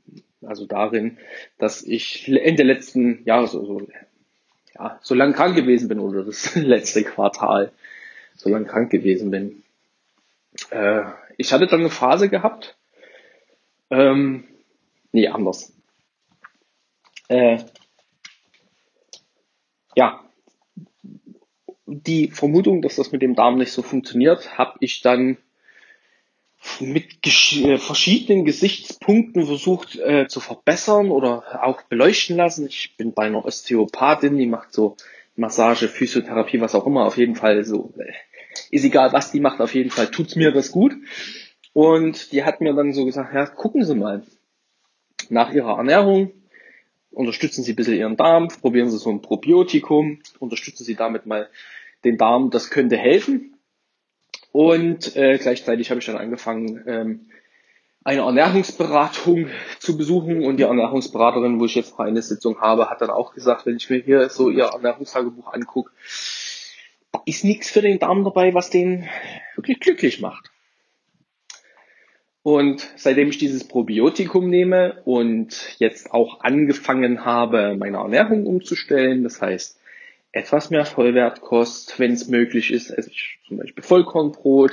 also 0.42 0.66
darin, 0.66 1.18
dass 1.58 1.82
ich 1.82 2.28
Ende 2.28 2.62
letzten 2.62 3.24
Jahres, 3.24 3.54
also, 3.54 3.88
ja, 4.74 4.98
so 5.02 5.14
lange 5.14 5.32
krank 5.32 5.56
gewesen 5.56 5.88
bin 5.88 5.98
oder 5.98 6.24
das 6.24 6.54
letzte 6.56 7.02
Quartal 7.02 7.72
so 8.36 8.48
lange 8.48 8.66
krank 8.66 8.90
gewesen 8.90 9.30
bin. 9.30 9.62
Äh, 10.70 11.02
ich 11.36 11.52
hatte 11.52 11.66
dann 11.66 11.80
eine 11.80 11.90
Phase 11.90 12.28
gehabt, 12.28 12.76
ähm, 13.90 14.44
nee, 15.12 15.28
anders. 15.28 15.72
Äh, 17.28 17.58
ja, 19.94 20.24
die 21.86 22.30
Vermutung, 22.30 22.82
dass 22.82 22.96
das 22.96 23.12
mit 23.12 23.22
dem 23.22 23.34
Darm 23.34 23.56
nicht 23.56 23.72
so 23.72 23.82
funktioniert, 23.82 24.58
habe 24.58 24.76
ich 24.80 25.00
dann 25.00 25.38
mit 26.80 27.26
äh, 27.26 27.78
verschiedenen 27.78 28.44
Gesichtspunkten 28.44 29.46
versucht 29.46 29.96
äh, 29.96 30.26
zu 30.28 30.40
verbessern 30.40 31.10
oder 31.10 31.64
auch 31.64 31.82
beleuchten 31.82 32.36
lassen. 32.36 32.66
Ich 32.66 32.96
bin 32.96 33.12
bei 33.12 33.24
einer 33.24 33.44
Osteopathin, 33.44 34.36
die 34.36 34.46
macht 34.46 34.72
so 34.72 34.96
Massage, 35.36 35.88
Physiotherapie, 35.88 36.60
was 36.60 36.74
auch 36.74 36.86
immer. 36.86 37.06
Auf 37.06 37.16
jeden 37.16 37.36
Fall 37.36 37.64
so, 37.64 37.92
äh, 37.98 38.12
ist 38.70 38.84
egal, 38.84 39.12
was 39.12 39.30
die 39.30 39.40
macht, 39.40 39.60
auf 39.60 39.74
jeden 39.74 39.90
Fall 39.90 40.10
tut's 40.10 40.36
mir 40.36 40.52
das 40.52 40.72
gut. 40.72 40.94
Und 41.72 42.32
die 42.32 42.44
hat 42.44 42.60
mir 42.60 42.74
dann 42.74 42.92
so 42.92 43.04
gesagt, 43.04 43.34
ja, 43.34 43.46
gucken 43.46 43.84
Sie 43.84 43.94
mal. 43.94 44.24
Nach 45.28 45.52
Ihrer 45.52 45.76
Ernährung 45.76 46.32
unterstützen 47.10 47.62
Sie 47.62 47.72
ein 47.72 47.76
bisschen 47.76 47.96
Ihren 47.96 48.16
Darm, 48.16 48.48
probieren 48.48 48.90
Sie 48.90 48.98
so 48.98 49.10
ein 49.10 49.22
Probiotikum, 49.22 50.20
unterstützen 50.38 50.84
Sie 50.84 50.94
damit 50.94 51.26
mal 51.26 51.48
den 52.04 52.16
Darm, 52.16 52.50
das 52.50 52.70
könnte 52.70 52.96
helfen. 52.96 53.57
Und 54.52 55.16
äh, 55.16 55.38
gleichzeitig 55.38 55.90
habe 55.90 56.00
ich 56.00 56.06
dann 56.06 56.16
angefangen, 56.16 56.82
ähm, 56.86 57.26
eine 58.04 58.22
Ernährungsberatung 58.22 59.48
zu 59.78 59.98
besuchen 59.98 60.44
und 60.44 60.56
die 60.56 60.62
Ernährungsberaterin, 60.62 61.60
wo 61.60 61.66
ich 61.66 61.74
jetzt 61.74 61.98
eine 62.00 62.22
Sitzung 62.22 62.60
habe, 62.60 62.88
hat 62.88 63.02
dann 63.02 63.10
auch 63.10 63.34
gesagt, 63.34 63.66
wenn 63.66 63.76
ich 63.76 63.90
mir 63.90 63.98
hier 63.98 64.28
so 64.30 64.48
ihr 64.48 64.64
Ernährungstagebuch 64.64 65.52
angucke, 65.52 65.90
da 67.12 67.20
ist 67.26 67.44
nichts 67.44 67.70
für 67.70 67.82
den 67.82 67.98
Darm 67.98 68.24
dabei, 68.24 68.54
was 68.54 68.70
den 68.70 69.08
wirklich 69.56 69.80
glücklich 69.80 70.20
macht. 70.20 70.50
Und 72.42 72.88
seitdem 72.96 73.28
ich 73.28 73.36
dieses 73.36 73.68
Probiotikum 73.68 74.48
nehme 74.48 75.02
und 75.04 75.76
jetzt 75.78 76.12
auch 76.12 76.40
angefangen 76.40 77.26
habe, 77.26 77.76
meine 77.78 77.98
Ernährung 77.98 78.46
umzustellen, 78.46 79.22
das 79.22 79.42
heißt, 79.42 79.77
etwas 80.32 80.70
mehr 80.70 80.84
Vollwertkost, 80.84 81.98
wenn 81.98 82.12
es 82.12 82.28
möglich 82.28 82.70
ist, 82.72 82.90
esse 82.90 83.10
ich 83.10 83.38
zum 83.46 83.58
Beispiel 83.58 83.82
Vollkornbrot, 83.82 84.72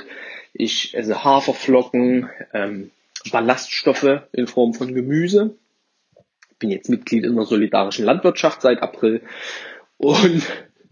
ich 0.52 0.94
esse 0.94 1.24
Haferflocken, 1.24 2.30
ähm, 2.52 2.90
Ballaststoffe 3.30 4.22
in 4.32 4.46
Form 4.46 4.74
von 4.74 4.94
Gemüse. 4.94 5.56
Bin 6.58 6.70
jetzt 6.70 6.88
Mitglied 6.88 7.24
in 7.24 7.36
der 7.36 7.44
solidarischen 7.44 8.04
Landwirtschaft 8.04 8.62
seit 8.62 8.82
April 8.82 9.22
und 9.98 10.42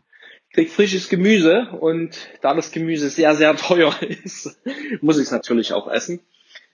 krieg 0.53 0.71
frisches 0.71 1.09
Gemüse 1.09 1.69
und 1.81 2.29
da 2.41 2.55
das 2.55 2.71
Gemüse 2.71 3.11
sehr, 3.11 3.35
sehr 3.35 3.57
teuer 3.57 3.95
ist, 4.03 4.61
muss 5.01 5.19
ich 5.19 5.25
es 5.25 5.31
natürlich 5.31 5.73
auch 5.73 5.89
essen. 5.91 6.21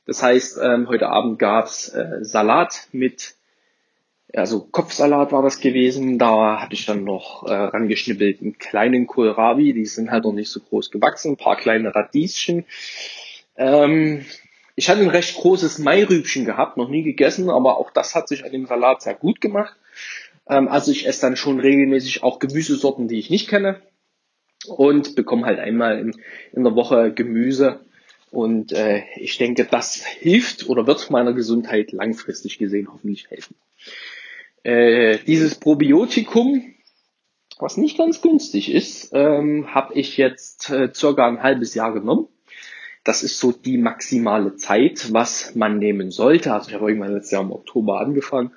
Das 0.06 0.22
heißt, 0.22 0.58
ähm, 0.62 0.88
heute 0.88 1.08
Abend 1.08 1.38
gab's 1.38 1.88
äh, 1.88 2.18
Salat 2.22 2.88
mit 2.92 3.34
also 4.34 4.60
Kopfsalat 4.60 5.32
war 5.32 5.42
das 5.42 5.60
gewesen. 5.60 6.18
Da 6.18 6.60
hatte 6.60 6.74
ich 6.74 6.86
dann 6.86 7.04
noch 7.04 7.44
äh, 7.46 7.52
rangeschnippelt 7.52 8.40
einen 8.40 8.58
kleinen 8.58 9.06
Kohlrabi. 9.06 9.72
Die 9.72 9.86
sind 9.86 10.10
halt 10.10 10.24
noch 10.24 10.32
nicht 10.32 10.50
so 10.50 10.60
groß 10.60 10.90
gewachsen. 10.90 11.32
Ein 11.32 11.36
paar 11.36 11.56
kleine 11.56 11.94
Radieschen. 11.94 12.64
Ähm, 13.56 14.24
ich 14.76 14.88
hatte 14.88 15.02
ein 15.02 15.10
recht 15.10 15.36
großes 15.36 15.78
Mairübchen 15.78 16.44
gehabt, 16.44 16.76
noch 16.76 16.88
nie 16.88 17.02
gegessen, 17.02 17.50
aber 17.50 17.76
auch 17.78 17.90
das 17.90 18.14
hat 18.14 18.28
sich 18.28 18.44
an 18.44 18.52
dem 18.52 18.66
Salat 18.66 19.02
sehr 19.02 19.14
gut 19.14 19.40
gemacht. 19.40 19.76
Ähm, 20.48 20.68
also 20.68 20.92
ich 20.92 21.06
esse 21.06 21.22
dann 21.22 21.36
schon 21.36 21.60
regelmäßig 21.60 22.22
auch 22.22 22.38
Gemüsesorten, 22.38 23.08
die 23.08 23.18
ich 23.18 23.30
nicht 23.30 23.48
kenne. 23.48 23.80
Und 24.66 25.16
bekomme 25.16 25.46
halt 25.46 25.58
einmal 25.58 25.98
in, 25.98 26.16
in 26.52 26.64
der 26.64 26.74
Woche 26.74 27.12
Gemüse. 27.12 27.80
Und 28.30 28.72
äh, 28.72 29.02
ich 29.16 29.38
denke, 29.38 29.64
das 29.64 30.04
hilft 30.04 30.68
oder 30.68 30.86
wird 30.86 31.10
meiner 31.10 31.32
Gesundheit 31.32 31.92
langfristig 31.92 32.58
gesehen 32.58 32.88
hoffentlich 32.92 33.28
helfen. 33.30 33.56
Äh, 34.62 35.18
dieses 35.26 35.54
Probiotikum, 35.54 36.74
was 37.58 37.76
nicht 37.76 37.98
ganz 37.98 38.22
günstig 38.22 38.72
ist, 38.72 39.10
ähm, 39.12 39.74
habe 39.74 39.94
ich 39.94 40.16
jetzt 40.16 40.70
äh, 40.70 40.90
circa 40.94 41.26
ein 41.26 41.42
halbes 41.42 41.74
Jahr 41.74 41.92
genommen. 41.92 42.28
Das 43.04 43.22
ist 43.22 43.38
so 43.38 43.52
die 43.52 43.78
maximale 43.78 44.56
Zeit, 44.56 45.12
was 45.12 45.54
man 45.54 45.78
nehmen 45.78 46.10
sollte. 46.10 46.52
Also 46.52 46.68
ich 46.68 46.74
habe 46.74 46.88
irgendwann 46.88 47.12
letztes 47.12 47.32
Jahr 47.32 47.42
im 47.42 47.52
Oktober 47.52 48.00
angefangen 48.00 48.52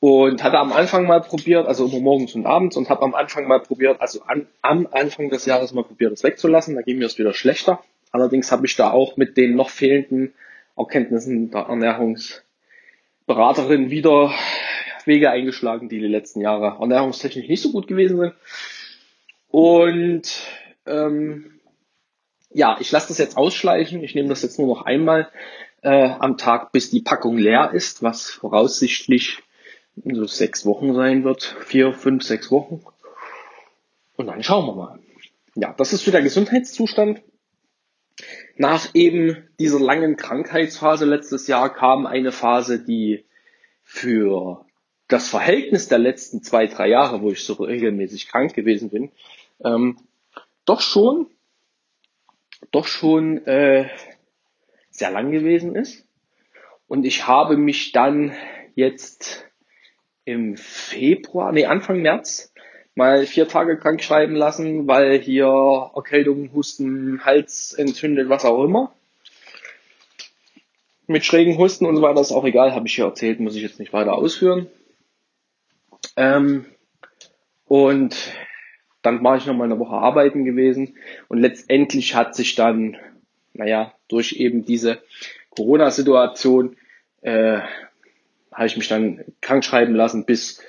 und 0.00 0.42
hatte 0.42 0.58
am 0.58 0.72
Anfang 0.72 1.06
mal 1.06 1.20
probiert, 1.20 1.66
also 1.66 1.86
immer 1.86 2.00
morgens 2.00 2.34
und 2.34 2.46
abends 2.46 2.76
und 2.76 2.88
habe 2.88 3.02
am 3.02 3.14
Anfang 3.14 3.46
mal 3.46 3.60
probiert, 3.60 4.00
also 4.00 4.22
an, 4.22 4.48
am 4.62 4.88
Anfang 4.90 5.30
des 5.30 5.46
Jahres 5.46 5.72
mal 5.72 5.84
probiert, 5.84 6.12
es 6.12 6.24
wegzulassen. 6.24 6.74
Da 6.74 6.82
ging 6.82 6.98
mir 6.98 7.06
es 7.06 7.18
wieder 7.18 7.32
schlechter. 7.32 7.80
Allerdings 8.10 8.50
habe 8.52 8.66
ich 8.66 8.76
da 8.76 8.90
auch 8.90 9.16
mit 9.16 9.36
den 9.36 9.54
noch 9.54 9.70
fehlenden 9.70 10.34
Erkenntnissen 10.76 11.50
der 11.50 11.62
Ernährungsberaterin 11.62 13.90
wieder 13.90 14.32
Wege 15.08 15.30
eingeschlagen, 15.30 15.88
die 15.88 15.98
die 15.98 16.06
letzten 16.06 16.40
Jahre 16.40 16.76
ernährungstechnisch 16.80 17.48
nicht 17.48 17.62
so 17.62 17.72
gut 17.72 17.88
gewesen 17.88 18.18
sind. 18.18 18.34
Und 19.48 20.40
ähm, 20.86 21.58
ja, 22.50 22.76
ich 22.80 22.92
lasse 22.92 23.08
das 23.08 23.18
jetzt 23.18 23.36
ausschleichen. 23.36 24.04
Ich 24.04 24.14
nehme 24.14 24.28
das 24.28 24.42
jetzt 24.42 24.58
nur 24.58 24.68
noch 24.68 24.82
einmal 24.82 25.28
äh, 25.82 26.10
am 26.10 26.36
Tag, 26.36 26.72
bis 26.72 26.90
die 26.90 27.00
Packung 27.00 27.36
leer 27.36 27.72
ist, 27.72 28.02
was 28.02 28.30
voraussichtlich 28.30 29.38
so 30.04 30.26
sechs 30.26 30.64
Wochen 30.64 30.94
sein 30.94 31.24
wird. 31.24 31.56
Vier, 31.60 31.92
fünf, 31.92 32.22
sechs 32.22 32.50
Wochen. 32.50 32.84
Und 34.16 34.26
dann 34.26 34.42
schauen 34.42 34.66
wir 34.66 34.74
mal. 34.74 34.98
Ja, 35.54 35.74
das 35.76 35.92
ist 35.92 36.04
so 36.04 36.10
der 36.10 36.22
Gesundheitszustand. 36.22 37.22
Nach 38.56 38.94
eben 38.94 39.48
dieser 39.58 39.80
langen 39.80 40.16
Krankheitsphase 40.16 41.04
letztes 41.04 41.46
Jahr 41.46 41.72
kam 41.72 42.06
eine 42.06 42.32
Phase, 42.32 42.84
die 42.84 43.24
für 43.84 44.64
das 45.08 45.28
Verhältnis 45.28 45.88
der 45.88 45.98
letzten 45.98 46.42
zwei, 46.42 46.66
drei 46.66 46.88
Jahre, 46.88 47.22
wo 47.22 47.30
ich 47.30 47.44
so 47.44 47.54
regelmäßig 47.54 48.28
krank 48.28 48.54
gewesen 48.54 48.90
bin, 48.90 49.10
ähm, 49.64 49.96
doch 50.66 50.82
schon, 50.82 51.26
doch 52.70 52.86
schon 52.86 53.44
äh, 53.46 53.88
sehr 54.90 55.10
lang 55.10 55.30
gewesen 55.30 55.74
ist. 55.74 56.06
Und 56.86 57.04
ich 57.04 57.26
habe 57.26 57.56
mich 57.56 57.92
dann 57.92 58.34
jetzt 58.74 59.46
im 60.24 60.56
Februar, 60.56 61.52
nee, 61.52 61.64
Anfang 61.64 62.02
März 62.02 62.52
mal 62.94 63.24
vier 63.26 63.48
Tage 63.48 63.78
krank 63.78 64.02
schreiben 64.02 64.34
lassen, 64.34 64.86
weil 64.86 65.18
hier 65.20 65.90
Erkältung, 65.94 66.52
Husten, 66.52 67.24
Hals 67.24 67.72
entzündet, 67.72 68.28
was 68.28 68.44
auch 68.44 68.62
immer. 68.62 68.92
Mit 71.06 71.24
schrägen 71.24 71.56
Husten 71.56 71.86
und 71.86 71.96
so 71.96 72.02
weiter 72.02 72.20
ist 72.20 72.32
auch 72.32 72.44
egal, 72.44 72.74
habe 72.74 72.86
ich 72.86 72.94
hier 72.94 73.06
erzählt, 73.06 73.40
muss 73.40 73.56
ich 73.56 73.62
jetzt 73.62 73.78
nicht 73.78 73.94
weiter 73.94 74.14
ausführen. 74.14 74.66
Ähm, 76.18 76.66
und 77.66 78.32
dann 79.02 79.22
war 79.22 79.36
ich 79.36 79.46
noch 79.46 79.54
mal 79.54 79.64
eine 79.64 79.78
Woche 79.78 79.94
arbeiten 79.94 80.44
gewesen 80.44 80.96
und 81.28 81.38
letztendlich 81.38 82.16
hat 82.16 82.34
sich 82.34 82.56
dann, 82.56 82.96
naja, 83.52 83.94
durch 84.08 84.32
eben 84.32 84.64
diese 84.64 85.00
Corona-Situation 85.50 86.76
äh, 87.20 87.60
habe 88.52 88.66
ich 88.66 88.76
mich 88.76 88.88
dann 88.88 89.24
krank 89.40 89.64
schreiben 89.64 89.94
lassen 89.94 90.24
bis 90.24 90.60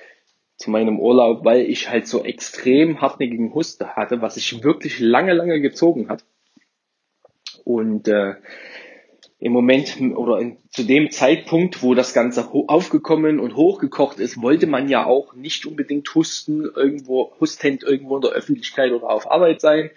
zu 0.58 0.70
meinem 0.70 1.00
Urlaub, 1.00 1.44
weil 1.46 1.62
ich 1.62 1.90
halt 1.90 2.06
so 2.06 2.24
extrem 2.24 3.02
hartnäckigen 3.02 3.52
Huste 3.56 3.96
hatte, 3.96 4.22
was 4.22 4.36
sich 4.36 4.64
wirklich 4.64 5.00
lange, 5.00 5.34
lange 5.34 5.62
gezogen 5.62 6.10
hat. 6.10 6.26
Und 7.64 8.08
äh, 8.08 8.36
im 9.40 9.54
Moment 9.54 9.98
oder 10.16 10.40
in, 10.40 10.58
zu 10.70 10.84
dem 10.84 11.12
Zeitpunkt, 11.12 11.82
wo 11.82 11.94
das 11.96 12.14
Ganze 12.14 12.50
aufgekommen 12.52 13.40
und 13.40 13.56
hochgekocht 13.56 14.20
ist, 14.20 14.42
wollte 14.42 14.68
man 14.68 14.90
ja 14.90 15.06
auch 15.06 15.34
nicht 15.34 15.66
unbedingt 15.66 16.14
husten, 16.14 16.66
irgendwo, 16.76 17.34
hustend 17.40 17.84
irgendwo 17.84 18.18
in 18.18 18.22
der 18.22 18.32
Öffentlichkeit 18.32 18.92
oder 18.92 19.10
auf 19.10 19.32
Arbeit 19.32 19.62
sein. 19.62 19.92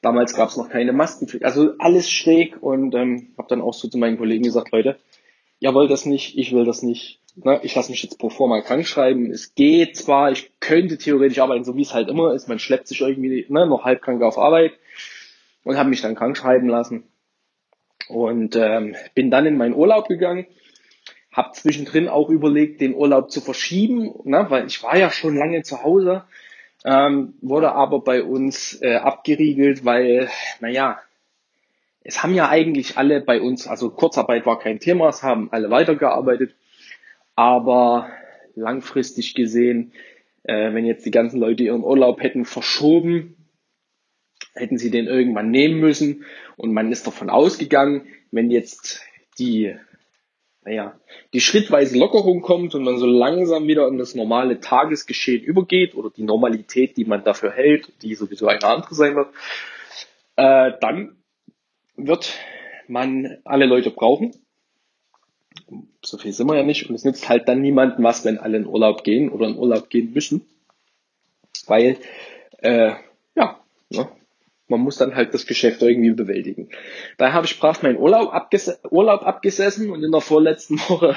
Damals 0.00 0.34
gab 0.34 0.50
es 0.50 0.56
noch 0.56 0.68
keine 0.68 0.92
Maskenpflicht, 0.92 1.44
also 1.44 1.72
alles 1.78 2.10
schräg 2.10 2.62
und 2.62 2.94
ähm, 2.94 3.32
habe 3.36 3.48
dann 3.48 3.62
auch 3.62 3.74
so 3.74 3.88
zu 3.88 3.98
meinen 3.98 4.18
Kollegen 4.18 4.44
gesagt, 4.44 4.70
Leute, 4.70 4.96
ihr 5.58 5.74
wollt 5.74 5.90
das 5.90 6.06
nicht, 6.06 6.38
ich 6.38 6.52
will 6.52 6.64
das 6.64 6.82
nicht. 6.82 7.20
Ne, 7.36 7.58
ich 7.64 7.74
lasse 7.74 7.90
mich 7.90 8.02
jetzt 8.02 8.18
pro 8.18 8.28
forma 8.28 8.60
krank 8.60 8.86
schreiben. 8.86 9.28
Es 9.32 9.56
geht 9.56 9.96
zwar, 9.96 10.30
ich 10.30 10.52
könnte 10.60 10.98
theoretisch 10.98 11.40
arbeiten, 11.40 11.64
so 11.64 11.76
wie 11.76 11.82
es 11.82 11.94
halt 11.94 12.08
immer 12.08 12.32
ist. 12.32 12.48
Man 12.48 12.60
schleppt 12.60 12.86
sich 12.86 13.00
irgendwie 13.00 13.44
ne, 13.48 13.66
noch 13.66 13.84
halb 13.84 14.02
krank 14.02 14.22
auf 14.22 14.38
Arbeit 14.38 14.74
und 15.64 15.76
habe 15.76 15.88
mich 15.88 16.00
dann 16.00 16.14
krank 16.14 16.36
schreiben 16.36 16.68
lassen. 16.68 17.08
Und 18.08 18.56
ähm, 18.56 18.94
bin 19.14 19.30
dann 19.30 19.46
in 19.46 19.56
meinen 19.56 19.74
Urlaub 19.74 20.08
gegangen, 20.08 20.46
habe 21.32 21.52
zwischendrin 21.52 22.08
auch 22.08 22.28
überlegt, 22.28 22.80
den 22.80 22.94
Urlaub 22.94 23.30
zu 23.30 23.40
verschieben, 23.40 24.12
ne, 24.24 24.46
weil 24.48 24.66
ich 24.66 24.82
war 24.82 24.96
ja 24.96 25.10
schon 25.10 25.36
lange 25.36 25.62
zu 25.62 25.82
Hause, 25.82 26.24
ähm, 26.84 27.34
wurde 27.40 27.72
aber 27.72 28.00
bei 28.00 28.22
uns 28.22 28.80
äh, 28.82 28.96
abgeriegelt, 28.96 29.84
weil, 29.84 30.28
naja, 30.60 31.00
es 32.02 32.22
haben 32.22 32.34
ja 32.34 32.50
eigentlich 32.50 32.98
alle 32.98 33.22
bei 33.22 33.40
uns, 33.40 33.66
also 33.66 33.90
Kurzarbeit 33.90 34.44
war 34.44 34.58
kein 34.58 34.78
Thema, 34.78 35.08
es 35.08 35.22
haben 35.22 35.50
alle 35.50 35.70
weitergearbeitet, 35.70 36.54
aber 37.34 38.10
langfristig 38.54 39.34
gesehen, 39.34 39.92
äh, 40.44 40.72
wenn 40.74 40.84
jetzt 40.84 41.06
die 41.06 41.10
ganzen 41.10 41.40
Leute 41.40 41.64
ihren 41.64 41.82
Urlaub 41.82 42.22
hätten 42.22 42.44
verschoben, 42.44 43.36
hätten 44.54 44.78
sie 44.78 44.90
den 44.90 45.06
irgendwann 45.06 45.50
nehmen 45.50 45.80
müssen. 45.80 46.24
Und 46.56 46.72
man 46.72 46.90
ist 46.92 47.06
davon 47.06 47.30
ausgegangen, 47.30 48.06
wenn 48.30 48.50
jetzt 48.50 49.02
die, 49.38 49.74
naja, 50.64 50.98
die 51.32 51.40
schrittweise 51.40 51.98
Lockerung 51.98 52.40
kommt 52.40 52.74
und 52.74 52.84
man 52.84 52.98
so 52.98 53.06
langsam 53.06 53.66
wieder 53.66 53.88
in 53.88 53.98
das 53.98 54.14
normale 54.14 54.60
Tagesgeschehen 54.60 55.42
übergeht 55.42 55.94
oder 55.94 56.10
die 56.10 56.22
Normalität, 56.22 56.96
die 56.96 57.04
man 57.04 57.24
dafür 57.24 57.50
hält, 57.50 57.92
die 58.02 58.14
sowieso 58.14 58.46
eine 58.46 58.64
andere 58.64 58.94
sein 58.94 59.16
wird, 59.16 59.28
äh, 60.36 60.72
dann 60.80 61.16
wird 61.96 62.38
man 62.88 63.38
alle 63.44 63.66
Leute 63.66 63.90
brauchen. 63.90 64.34
So 66.04 66.18
viel 66.18 66.32
sind 66.32 66.48
wir 66.48 66.56
ja 66.56 66.62
nicht. 66.62 66.88
Und 66.88 66.94
es 66.94 67.04
nützt 67.04 67.28
halt 67.28 67.48
dann 67.48 67.60
niemandem 67.60 68.04
was, 68.04 68.24
wenn 68.24 68.38
alle 68.38 68.58
in 68.58 68.66
Urlaub 68.66 69.04
gehen 69.04 69.30
oder 69.30 69.46
in 69.46 69.56
Urlaub 69.56 69.88
gehen 69.88 70.12
müssen. 70.12 70.46
Weil, 71.66 71.96
äh, 72.58 72.92
ja, 73.34 73.60
ne, 73.90 74.08
man 74.68 74.80
muss 74.80 74.96
dann 74.96 75.14
halt 75.14 75.34
das 75.34 75.46
Geschäft 75.46 75.82
irgendwie 75.82 76.12
bewältigen. 76.12 76.70
Da 77.18 77.32
habe 77.32 77.46
ich 77.46 77.58
brav 77.58 77.82
meinen 77.82 77.98
Urlaub, 77.98 78.32
abges 78.32 78.80
Urlaub 78.90 79.22
abgesessen 79.22 79.90
und 79.90 80.02
in 80.02 80.12
der 80.12 80.20
vorletzten 80.20 80.78
Woche 80.88 81.16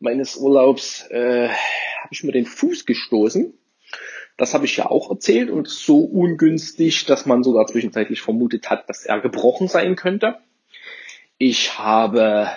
meines 0.00 0.36
Urlaubs 0.36 1.06
äh, 1.10 1.48
habe 1.48 2.10
ich 2.10 2.24
mir 2.24 2.32
den 2.32 2.46
Fuß 2.46 2.86
gestoßen. 2.86 3.54
Das 4.36 4.52
habe 4.52 4.66
ich 4.66 4.76
ja 4.76 4.86
auch 4.86 5.10
erzählt 5.10 5.50
und 5.50 5.68
so 5.68 6.00
ungünstig, 6.00 7.06
dass 7.06 7.24
man 7.24 7.42
sogar 7.42 7.66
zwischenzeitlich 7.66 8.20
vermutet 8.20 8.68
hat, 8.68 8.88
dass 8.88 9.06
er 9.06 9.20
gebrochen 9.20 9.68
sein 9.68 9.96
könnte. 9.96 10.36
Ich 11.38 11.78
habe 11.78 12.50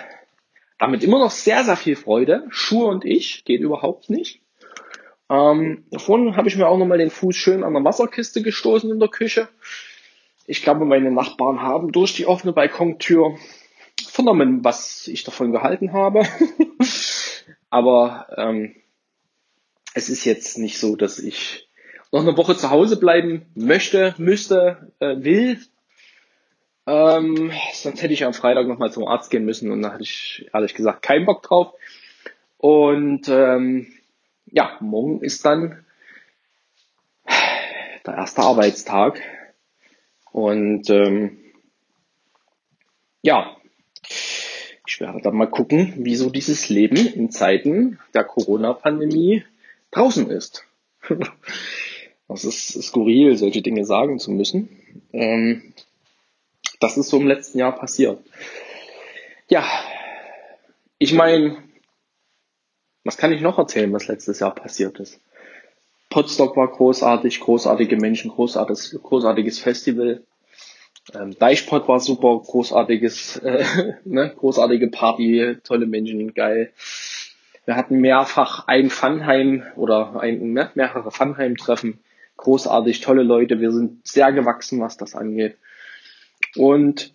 damit 0.78 1.02
immer 1.04 1.18
noch 1.18 1.30
sehr, 1.30 1.64
sehr 1.64 1.76
viel 1.76 1.96
Freude. 1.96 2.44
Schuhe 2.50 2.86
und 2.86 3.04
ich 3.04 3.44
geht 3.44 3.60
überhaupt 3.60 4.10
nicht. 4.10 4.40
Ähm, 5.30 5.84
vorhin 5.96 6.36
habe 6.36 6.48
ich 6.48 6.56
mir 6.56 6.66
auch 6.66 6.76
nochmal 6.76 6.98
den 6.98 7.10
Fuß 7.10 7.36
schön 7.36 7.62
an 7.62 7.72
der 7.72 7.84
Wasserkiste 7.84 8.42
gestoßen 8.42 8.90
in 8.90 8.98
der 8.98 9.08
Küche. 9.08 9.48
Ich 10.50 10.64
glaube, 10.64 10.84
meine 10.84 11.12
Nachbarn 11.12 11.62
haben 11.62 11.92
durch 11.92 12.14
die 12.14 12.26
offene 12.26 12.52
Balkontür 12.52 13.38
vernommen, 14.02 14.64
was 14.64 15.06
ich 15.06 15.22
davon 15.22 15.52
gehalten 15.52 15.92
habe. 15.92 16.24
Aber 17.70 18.26
ähm, 18.36 18.74
es 19.94 20.08
ist 20.08 20.24
jetzt 20.24 20.58
nicht 20.58 20.80
so, 20.80 20.96
dass 20.96 21.20
ich 21.20 21.68
noch 22.10 22.22
eine 22.22 22.36
Woche 22.36 22.56
zu 22.56 22.68
Hause 22.68 22.98
bleiben 22.98 23.46
möchte, 23.54 24.16
müsste, 24.18 24.92
äh, 24.98 25.22
will. 25.22 25.60
Ähm, 26.84 27.52
sonst 27.72 28.02
hätte 28.02 28.12
ich 28.12 28.24
am 28.24 28.34
Freitag 28.34 28.66
nochmal 28.66 28.90
zum 28.90 29.06
Arzt 29.06 29.30
gehen 29.30 29.44
müssen 29.44 29.70
und 29.70 29.82
da 29.82 29.92
hatte 29.92 30.02
ich 30.02 30.50
ehrlich 30.52 30.74
gesagt 30.74 31.02
keinen 31.02 31.26
Bock 31.26 31.44
drauf. 31.44 31.74
Und 32.58 33.28
ähm, 33.28 33.86
ja, 34.46 34.76
morgen 34.80 35.20
ist 35.20 35.44
dann 35.44 35.84
der 38.04 38.14
erste 38.14 38.42
Arbeitstag 38.42 39.22
und 40.32 40.88
ähm, 40.90 41.38
ja, 43.22 43.56
ich 44.86 45.00
werde 45.00 45.20
dann 45.22 45.36
mal 45.36 45.46
gucken, 45.46 45.94
wie 45.98 46.16
so 46.16 46.30
dieses 46.30 46.68
Leben 46.68 46.96
in 46.96 47.30
Zeiten 47.30 47.98
der 48.14 48.24
Corona-Pandemie 48.24 49.44
draußen 49.90 50.30
ist. 50.30 50.64
Das 52.30 52.44
ist 52.44 52.80
skurril, 52.80 53.36
solche 53.36 53.60
Dinge 53.60 53.84
sagen 53.84 54.20
zu 54.20 54.30
müssen. 54.30 54.68
Ähm, 55.12 55.74
das 56.78 56.96
ist 56.96 57.08
so 57.08 57.18
im 57.18 57.26
letzten 57.26 57.58
Jahr 57.58 57.74
passiert. 57.74 58.20
Ja, 59.48 59.66
ich 60.98 61.12
meine, 61.12 61.56
was 63.02 63.16
kann 63.16 63.32
ich 63.32 63.40
noch 63.40 63.58
erzählen, 63.58 63.92
was 63.92 64.06
letztes 64.06 64.38
Jahr 64.38 64.54
passiert 64.54 65.00
ist? 65.00 65.18
Potsdok 66.10 66.56
war 66.56 66.68
großartig, 66.68 67.40
großartige 67.40 67.96
Menschen, 67.96 68.30
großartiges, 68.32 68.98
großartiges 69.02 69.60
Festival. 69.60 70.24
Ähm, 71.14 71.36
Deichpot 71.38 71.88
war 71.88 72.00
super, 72.00 72.40
großartiges, 72.44 73.36
äh, 73.38 73.64
ne, 74.04 74.34
großartige 74.36 74.88
Party, 74.88 75.56
tolle 75.64 75.86
Menschen, 75.86 76.34
geil. 76.34 76.72
Wir 77.64 77.76
hatten 77.76 78.00
mehrfach 78.00 78.66
ein 78.66 78.90
Funheim 78.90 79.62
oder 79.76 80.20
ein, 80.20 80.52
ne, 80.52 80.70
mehrere 80.74 81.12
Funheim-Treffen. 81.12 82.00
Großartig, 82.36 83.00
tolle 83.00 83.22
Leute. 83.22 83.60
Wir 83.60 83.70
sind 83.70 84.06
sehr 84.06 84.32
gewachsen, 84.32 84.80
was 84.80 84.96
das 84.96 85.14
angeht. 85.14 85.56
Und 86.56 87.14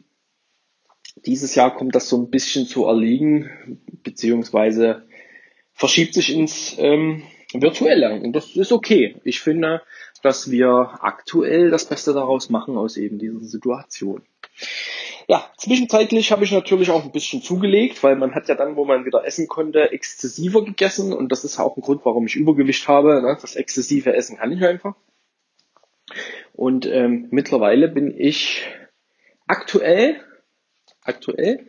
dieses 1.26 1.56
Jahr 1.56 1.76
kommt 1.76 1.96
das 1.96 2.08
so 2.08 2.18
ein 2.18 2.30
bisschen 2.30 2.66
zu 2.66 2.86
erliegen, 2.86 3.80
beziehungsweise 4.04 5.04
verschiebt 5.74 6.14
sich 6.14 6.34
ins 6.34 6.76
ähm, 6.78 7.24
virtuelle. 7.54 8.20
Und 8.22 8.34
das 8.34 8.56
ist 8.56 8.72
okay. 8.72 9.16
Ich 9.24 9.40
finde, 9.40 9.82
dass 10.24 10.50
wir 10.52 11.00
aktuell 11.02 11.70
das 11.70 11.86
Beste 11.86 12.14
daraus 12.14 12.50
machen 12.50 12.78
aus 12.78 12.98
eben 12.98 13.20
dieser 13.20 13.40
Situation. 13.40 14.24
Ja, 15.28 15.52
zwischenzeitlich 15.58 16.32
habe 16.32 16.44
ich 16.44 16.52
natürlich 16.52 16.92
auch 16.92 17.04
ein 17.04 17.12
bisschen 17.12 17.42
zugelegt, 17.42 18.04
weil 18.04 18.16
man 18.16 18.36
hat 18.36 18.48
ja 18.48 18.56
dann, 18.56 18.76
wo 18.76 18.86
man 18.86 19.06
wieder 19.06 19.26
essen 19.26 19.48
konnte, 19.48 19.92
exzessiver 19.92 20.64
gegessen 20.64 21.14
und 21.14 21.32
das 21.32 21.44
ist 21.44 21.60
auch 21.60 21.76
ein 21.78 21.82
Grund, 21.82 22.02
warum 22.06 22.28
ich 22.28 22.36
Übergewicht 22.36 22.88
habe. 22.88 23.22
Ne? 23.22 23.38
Das 23.42 23.56
exzessive 23.56 24.14
Essen 24.14 24.38
kann 24.38 24.52
ich 24.52 24.64
einfach. 24.64 24.96
Und 26.54 26.86
ähm, 26.86 27.28
mittlerweile 27.32 27.88
bin 27.88 28.14
ich 28.16 28.64
aktuell, 29.48 30.22
aktuell 31.02 31.66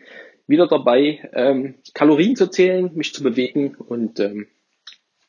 wieder 0.46 0.68
dabei, 0.68 1.28
ähm, 1.32 1.76
Kalorien 1.94 2.36
zu 2.36 2.48
zählen, 2.48 2.90
mich 2.94 3.14
zu 3.14 3.22
bewegen 3.22 3.74
und 3.74 4.20
ähm, 4.20 4.46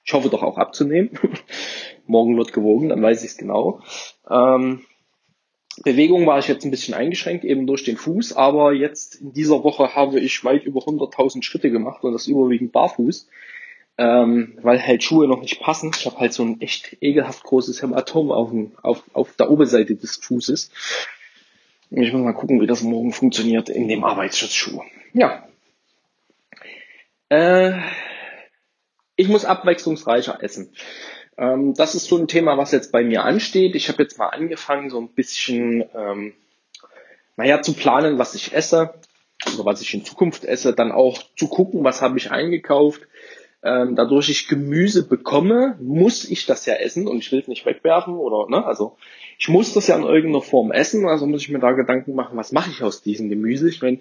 ich 0.07 0.13
hoffe 0.13 0.29
doch 0.29 0.41
auch 0.41 0.57
abzunehmen. 0.57 1.11
Morgen 2.07 2.37
wird 2.37 2.53
gewogen, 2.53 2.89
dann 2.89 3.01
weiß 3.01 3.23
ich 3.23 3.31
es 3.31 3.37
genau. 3.37 3.81
Ähm, 4.29 4.85
Bewegung 5.83 6.25
war 6.25 6.39
ich 6.39 6.47
jetzt 6.47 6.63
ein 6.63 6.71
bisschen 6.71 6.93
eingeschränkt, 6.93 7.43
eben 7.43 7.67
durch 7.67 7.83
den 7.83 7.97
Fuß, 7.97 8.33
aber 8.33 8.71
jetzt 8.71 9.15
in 9.15 9.33
dieser 9.33 9.63
Woche 9.63 9.95
habe 9.95 10.19
ich 10.21 10.43
weit 10.45 10.63
über 10.63 10.79
100.000 10.79 11.43
Schritte 11.43 11.69
gemacht 11.69 12.03
und 12.03 12.13
das 12.13 12.27
überwiegend 12.27 12.71
barfuß, 12.71 13.27
ähm, 13.97 14.57
weil 14.61 14.81
halt 14.81 15.03
Schuhe 15.03 15.27
noch 15.27 15.41
nicht 15.41 15.59
passen. 15.59 15.91
Ich 15.95 16.05
habe 16.05 16.17
halt 16.17 16.31
so 16.31 16.43
ein 16.43 16.61
echt 16.61 16.97
ekelhaft 17.01 17.43
großes 17.43 17.81
Hämatom 17.81 18.31
auf, 18.31 18.51
auf, 18.81 19.03
auf 19.13 19.35
der 19.35 19.51
Oberseite 19.51 19.95
des 19.95 20.15
Fußes. 20.15 20.71
Ich 21.91 22.13
muss 22.13 22.23
mal 22.23 22.33
gucken, 22.33 22.61
wie 22.61 22.67
das 22.67 22.81
morgen 22.81 23.11
funktioniert 23.11 23.67
in 23.69 23.89
dem 23.89 24.05
Arbeitsschutzschuh. 24.05 24.81
Ja. 25.13 25.47
Äh, 27.29 27.73
ich 29.17 29.27
muss 29.27 29.43
abwechslungsreicher 29.43 30.41
essen. 30.41 30.71
Ähm, 31.37 31.73
das 31.73 31.95
ist 31.95 32.05
so 32.05 32.17
ein 32.17 32.27
Thema, 32.27 32.57
was 32.57 32.71
jetzt 32.71 32.91
bei 32.93 33.03
mir 33.03 33.23
ansteht. 33.23 33.75
Ich 33.75 33.89
habe 33.89 34.01
jetzt 34.01 34.17
mal 34.17 34.29
angefangen, 34.29 34.89
so 34.89 34.99
ein 34.99 35.09
bisschen, 35.09 35.83
ähm, 35.93 36.33
naja, 37.35 37.61
zu 37.61 37.73
planen, 37.73 38.17
was 38.17 38.35
ich 38.35 38.53
esse 38.53 38.93
oder 39.53 39.65
was 39.65 39.81
ich 39.81 39.93
in 39.93 40.05
Zukunft 40.05 40.45
esse, 40.45 40.73
dann 40.73 40.91
auch 40.91 41.21
zu 41.35 41.47
gucken, 41.47 41.83
was 41.83 42.01
habe 42.01 42.17
ich 42.17 42.31
eingekauft. 42.31 43.01
Ähm, 43.63 43.95
dadurch 43.95 44.29
ich 44.29 44.47
Gemüse 44.47 45.07
bekomme, 45.07 45.77
muss 45.81 46.29
ich 46.29 46.45
das 46.45 46.65
ja 46.67 46.75
essen 46.75 47.07
und 47.07 47.17
ich 47.17 47.31
will 47.31 47.39
es 47.39 47.47
nicht 47.47 47.65
wegwerfen 47.65 48.15
oder, 48.15 48.47
ne, 48.49 48.63
also 48.63 48.97
ich 49.39 49.49
muss 49.49 49.73
das 49.73 49.87
ja 49.87 49.95
in 49.95 50.03
irgendeiner 50.03 50.43
Form 50.43 50.71
essen, 50.71 51.07
also 51.07 51.25
muss 51.25 51.41
ich 51.41 51.49
mir 51.49 51.59
da 51.59 51.71
Gedanken 51.71 52.13
machen, 52.13 52.37
was 52.37 52.51
mache 52.51 52.69
ich 52.69 52.83
aus 52.83 53.01
diesem 53.01 53.29
Gemüse? 53.29 53.67
Ich 53.67 53.81
meine, 53.81 53.99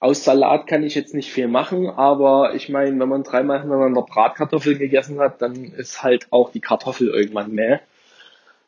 aus 0.00 0.24
Salat 0.24 0.66
kann 0.66 0.84
ich 0.84 0.94
jetzt 0.94 1.14
nicht 1.14 1.32
viel 1.32 1.48
machen, 1.48 1.88
aber 1.88 2.54
ich 2.54 2.68
meine, 2.68 2.98
wenn 3.00 3.08
man 3.08 3.24
dreimal 3.24 3.60
hintereinander 3.60 4.02
Bratkartoffeln 4.02 4.78
gegessen 4.78 5.18
hat, 5.18 5.42
dann 5.42 5.64
ist 5.64 6.02
halt 6.02 6.28
auch 6.30 6.52
die 6.52 6.60
Kartoffel 6.60 7.08
irgendwann 7.08 7.52
mehr. 7.52 7.80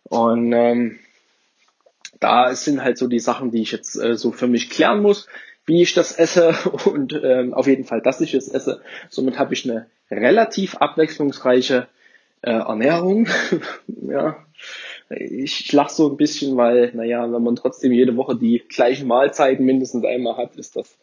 Und 0.04 0.52
ähm, 0.52 0.98
da 2.18 2.54
sind 2.54 2.82
halt 2.82 2.98
so 2.98 3.06
die 3.06 3.20
Sachen, 3.20 3.52
die 3.52 3.62
ich 3.62 3.70
jetzt 3.70 3.96
äh, 3.96 4.16
so 4.16 4.32
für 4.32 4.48
mich 4.48 4.70
klären 4.70 5.02
muss, 5.02 5.28
wie 5.66 5.82
ich 5.82 5.94
das 5.94 6.12
esse 6.12 6.52
und 6.84 7.18
ähm, 7.22 7.54
auf 7.54 7.68
jeden 7.68 7.84
Fall, 7.84 8.00
dass 8.00 8.20
ich 8.20 8.34
es 8.34 8.48
esse. 8.48 8.82
Somit 9.08 9.38
habe 9.38 9.54
ich 9.54 9.70
eine 9.70 9.86
relativ 10.10 10.76
abwechslungsreiche 10.76 11.86
äh, 12.42 12.50
Ernährung. 12.50 13.28
ja, 13.86 14.36
ich 15.10 15.72
lache 15.72 15.92
so 15.92 16.08
ein 16.08 16.16
bisschen, 16.16 16.56
weil, 16.56 16.92
naja, 16.94 17.30
wenn 17.30 17.42
man 17.42 17.56
trotzdem 17.56 17.92
jede 17.92 18.16
Woche 18.16 18.36
die 18.36 18.62
gleichen 18.68 19.08
Mahlzeiten 19.08 19.64
mindestens 19.64 20.04
einmal 20.04 20.36
hat, 20.36 20.56
ist 20.56 20.76
das 20.76 20.96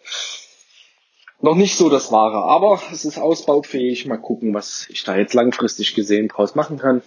noch 1.42 1.56
nicht 1.56 1.76
so 1.76 1.90
das 1.90 2.12
Wahre. 2.12 2.44
Aber 2.44 2.82
es 2.92 3.04
ist 3.04 3.18
ausbaufähig. 3.18 4.06
Mal 4.06 4.18
gucken, 4.18 4.54
was 4.54 4.88
ich 4.90 5.04
da 5.04 5.18
jetzt 5.18 5.34
langfristig 5.34 5.94
gesehen 5.94 6.30
draus 6.30 6.56
machen 6.56 6.78
kann. 6.78 7.02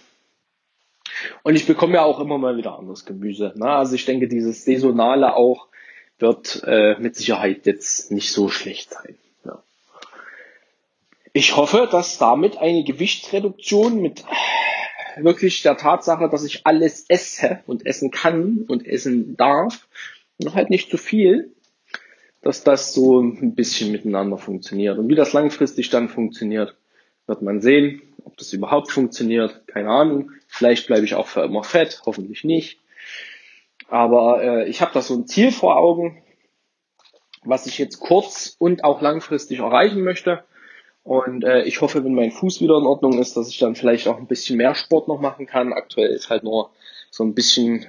Und 1.43 1.55
ich 1.55 1.65
bekomme 1.65 1.95
ja 1.95 2.03
auch 2.03 2.19
immer 2.19 2.37
mal 2.37 2.57
wieder 2.57 2.77
anderes 2.77 3.05
Gemüse. 3.05 3.53
Na, 3.55 3.79
also 3.79 3.95
ich 3.95 4.05
denke, 4.05 4.27
dieses 4.27 4.63
Saisonale 4.63 5.35
auch 5.35 5.67
wird 6.19 6.61
äh, 6.65 6.95
mit 6.99 7.15
Sicherheit 7.15 7.65
jetzt 7.65 8.11
nicht 8.11 8.31
so 8.31 8.47
schlecht 8.47 8.91
sein. 8.91 9.17
Ja. 9.43 9.63
Ich 11.33 11.55
hoffe, 11.57 11.87
dass 11.91 12.19
damit 12.19 12.57
eine 12.57 12.83
Gewichtsreduktion 12.83 14.01
mit 14.01 14.23
wirklich 15.17 15.61
der 15.61 15.77
Tatsache, 15.77 16.29
dass 16.29 16.43
ich 16.43 16.65
alles 16.65 17.05
esse 17.07 17.59
und 17.67 17.85
essen 17.85 18.11
kann 18.11 18.65
und 18.67 18.85
essen 18.85 19.35
darf, 19.37 19.87
noch 20.37 20.55
halt 20.55 20.69
nicht 20.69 20.89
zu 20.89 20.97
viel, 20.97 21.53
dass 22.41 22.63
das 22.63 22.93
so 22.93 23.21
ein 23.21 23.55
bisschen 23.55 23.91
miteinander 23.91 24.37
funktioniert. 24.37 24.97
Und 24.97 25.07
wie 25.09 25.15
das 25.15 25.33
langfristig 25.33 25.89
dann 25.89 26.09
funktioniert, 26.09 26.75
wird 27.27 27.41
man 27.41 27.61
sehen. 27.61 28.01
Ob 28.23 28.37
das 28.37 28.53
überhaupt 28.53 28.91
funktioniert, 28.91 29.67
keine 29.67 29.89
Ahnung. 29.89 30.31
Vielleicht 30.47 30.87
bleibe 30.87 31.05
ich 31.05 31.15
auch 31.15 31.27
für 31.27 31.43
immer 31.43 31.63
fett, 31.63 32.01
hoffentlich 32.05 32.43
nicht. 32.43 32.79
Aber 33.87 34.43
äh, 34.43 34.69
ich 34.69 34.81
habe 34.81 34.93
da 34.93 35.01
so 35.01 35.15
ein 35.15 35.27
Ziel 35.27 35.51
vor 35.51 35.77
Augen, 35.77 36.23
was 37.43 37.67
ich 37.67 37.77
jetzt 37.77 37.99
kurz 37.99 38.55
und 38.57 38.83
auch 38.83 39.01
langfristig 39.01 39.59
erreichen 39.59 40.01
möchte. 40.01 40.43
Und 41.03 41.43
äh, 41.43 41.63
ich 41.63 41.81
hoffe, 41.81 42.03
wenn 42.03 42.13
mein 42.13 42.31
Fuß 42.31 42.61
wieder 42.61 42.77
in 42.77 42.85
Ordnung 42.85 43.19
ist, 43.19 43.35
dass 43.35 43.49
ich 43.49 43.57
dann 43.57 43.75
vielleicht 43.75 44.07
auch 44.07 44.17
ein 44.17 44.27
bisschen 44.27 44.57
mehr 44.57 44.75
Sport 44.75 45.07
noch 45.07 45.19
machen 45.19 45.47
kann. 45.47 45.73
Aktuell 45.73 46.11
ist 46.11 46.29
halt 46.29 46.43
nur 46.43 46.71
so 47.09 47.23
ein 47.23 47.33
bisschen 47.33 47.85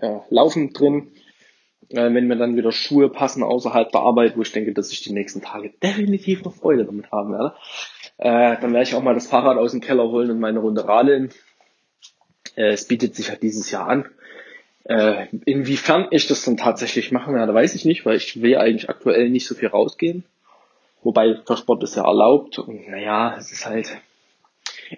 äh, 0.00 0.18
Laufen 0.30 0.72
drin. 0.72 1.12
Äh, 1.90 2.14
wenn 2.14 2.26
mir 2.26 2.36
dann 2.36 2.56
wieder 2.56 2.72
Schuhe 2.72 3.10
passen 3.10 3.42
außerhalb 3.42 3.92
der 3.92 4.00
Arbeit, 4.00 4.36
wo 4.36 4.42
ich 4.42 4.52
denke, 4.52 4.72
dass 4.72 4.90
ich 4.90 5.02
die 5.02 5.12
nächsten 5.12 5.42
Tage 5.42 5.70
definitiv 5.82 6.42
noch 6.44 6.54
Freude 6.54 6.84
damit 6.84 7.12
haben 7.12 7.32
werde, 7.32 7.54
äh, 8.18 8.60
dann 8.60 8.72
werde 8.72 8.82
ich 8.82 8.94
auch 8.94 9.02
mal 9.02 9.14
das 9.14 9.26
Fahrrad 9.26 9.58
aus 9.58 9.72
dem 9.72 9.80
Keller 9.80 10.08
holen 10.08 10.30
und 10.30 10.40
meine 10.40 10.58
Runde 10.58 10.88
radeln. 10.88 11.30
Äh, 12.56 12.72
es 12.72 12.88
bietet 12.88 13.14
sich 13.14 13.28
halt 13.28 13.42
dieses 13.42 13.70
Jahr 13.70 13.86
an. 13.88 14.08
Äh, 14.84 15.26
inwiefern 15.44 16.08
ich 16.10 16.26
das 16.26 16.44
dann 16.44 16.56
tatsächlich 16.56 17.12
machen 17.12 17.34
werde, 17.34 17.52
weiß 17.52 17.74
ich 17.74 17.84
nicht, 17.84 18.06
weil 18.06 18.16
ich 18.16 18.40
will 18.40 18.56
eigentlich 18.56 18.88
aktuell 18.88 19.28
nicht 19.28 19.46
so 19.46 19.54
viel 19.54 19.68
rausgehen. 19.68 20.24
Wobei 21.06 21.34
der 21.34 21.56
Sport 21.56 21.84
ist 21.84 21.94
ja 21.94 22.04
erlaubt 22.04 22.58
und 22.58 22.88
naja, 22.88 23.36
es 23.38 23.52
ist 23.52 23.64
halt, 23.64 23.96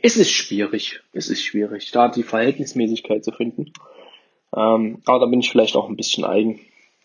es 0.01 0.17
ist 0.17 0.31
schwierig. 0.31 1.03
Es 1.13 1.29
ist 1.29 1.43
schwierig, 1.43 1.91
da 1.91 2.09
die 2.09 2.23
Verhältnismäßigkeit 2.23 3.23
zu 3.23 3.31
finden. 3.31 3.75
Ähm, 4.57 5.03
aber 5.05 5.19
da 5.19 5.27
bin 5.27 5.41
ich 5.41 5.51
vielleicht 5.51 5.77
auch 5.77 5.87
ein 5.87 5.97
bisschen 5.97 6.25
eigen. 6.25 6.61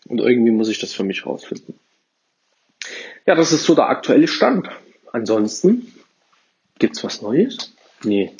Und 0.08 0.22
irgendwie 0.22 0.52
muss 0.52 0.70
ich 0.70 0.78
das 0.78 0.94
für 0.94 1.04
mich 1.04 1.26
rausfinden. 1.26 1.78
Ja, 3.26 3.34
das 3.34 3.52
ist 3.52 3.64
so 3.64 3.74
der 3.74 3.90
aktuelle 3.90 4.26
Stand. 4.26 4.70
Ansonsten, 5.12 5.92
gibt's 6.78 7.04
was 7.04 7.20
Neues? 7.20 7.74
Nee. 8.04 8.32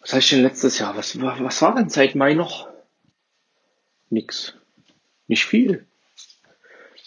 Was 0.00 0.12
heißt 0.12 0.32
denn 0.32 0.42
letztes 0.42 0.80
Jahr? 0.80 0.96
Was, 0.96 1.20
was 1.20 1.62
war 1.62 1.76
denn 1.76 1.88
seit 1.88 2.16
Mai 2.16 2.34
noch? 2.34 2.66
Nix. 4.10 4.54
Nicht 5.28 5.44
viel. 5.44 5.86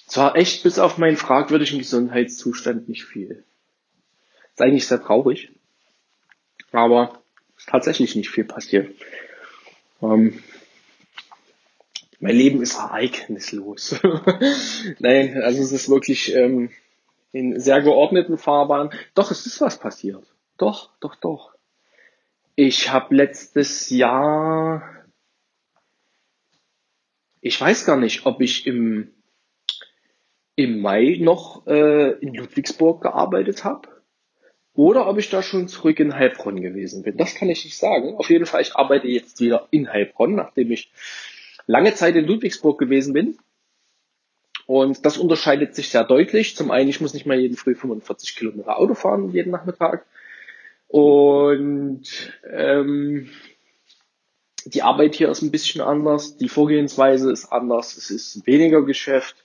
Zwar 0.07 0.35
echt 0.35 0.63
bis 0.63 0.79
auf 0.79 0.97
meinen 0.97 1.17
fragwürdigen 1.17 1.79
Gesundheitszustand 1.79 2.87
nicht 2.87 3.03
viel. 3.05 3.43
Ist 4.53 4.61
eigentlich 4.61 4.87
sehr 4.87 5.01
traurig. 5.01 5.51
Aber 6.71 7.21
ist 7.57 7.69
tatsächlich 7.69 8.15
nicht 8.15 8.29
viel 8.29 8.45
passiert. 8.45 8.93
Ähm, 10.01 10.43
mein 12.19 12.35
Leben 12.35 12.61
ist 12.61 12.75
ereignislos. 12.75 13.99
Nein, 14.99 15.41
also 15.41 15.61
es 15.61 15.71
ist 15.71 15.89
wirklich 15.89 16.33
ähm, 16.33 16.69
in 17.31 17.59
sehr 17.59 17.81
geordneten 17.81 18.37
Fahrbahnen. 18.37 18.91
Doch, 19.13 19.31
es 19.31 19.45
ist 19.45 19.59
was 19.61 19.79
passiert. 19.79 20.25
Doch, 20.57 20.91
doch, 20.99 21.15
doch. 21.15 21.55
Ich 22.55 22.91
habe 22.91 23.15
letztes 23.15 23.89
Jahr, 23.89 25.05
ich 27.41 27.59
weiß 27.59 27.85
gar 27.85 27.97
nicht, 27.97 28.25
ob 28.25 28.39
ich 28.39 28.65
im 28.65 29.14
im 30.55 30.81
Mai 30.81 31.17
noch 31.19 31.67
äh, 31.67 32.11
in 32.19 32.33
Ludwigsburg 32.33 33.01
gearbeitet 33.01 33.63
habe 33.63 33.89
oder 34.73 35.07
ob 35.07 35.17
ich 35.17 35.29
da 35.29 35.41
schon 35.41 35.67
zurück 35.67 35.99
in 35.99 36.15
Heilbronn 36.15 36.61
gewesen 36.61 37.03
bin. 37.03 37.17
Das 37.17 37.35
kann 37.35 37.49
ich 37.49 37.63
nicht 37.63 37.77
sagen. 37.77 38.15
Auf 38.15 38.29
jeden 38.29 38.45
Fall, 38.45 38.61
ich 38.61 38.75
arbeite 38.75 39.07
jetzt 39.07 39.39
wieder 39.39 39.67
in 39.71 39.91
Heilbronn, 39.91 40.35
nachdem 40.35 40.71
ich 40.71 40.91
lange 41.65 41.93
Zeit 41.93 42.15
in 42.15 42.25
Ludwigsburg 42.25 42.77
gewesen 42.77 43.13
bin. 43.13 43.37
Und 44.67 45.05
das 45.05 45.17
unterscheidet 45.17 45.75
sich 45.75 45.89
sehr 45.89 46.03
deutlich. 46.03 46.55
Zum 46.55 46.71
einen, 46.71 46.89
ich 46.89 46.99
muss 46.99 47.13
nicht 47.13 47.25
mal 47.25 47.39
jeden 47.39 47.55
Früh 47.55 47.75
45 47.75 48.35
Kilometer 48.35 48.77
Auto 48.77 48.95
fahren, 48.95 49.31
jeden 49.31 49.51
Nachmittag. 49.51 50.05
Und 50.87 52.03
ähm, 52.51 53.29
die 54.65 54.81
Arbeit 54.81 55.15
hier 55.15 55.29
ist 55.29 55.41
ein 55.41 55.51
bisschen 55.51 55.81
anders, 55.81 56.37
die 56.37 56.49
Vorgehensweise 56.49 57.31
ist 57.31 57.45
anders, 57.51 57.95
es 57.95 58.09
ist 58.09 58.45
weniger 58.47 58.83
Geschäft. 58.83 59.44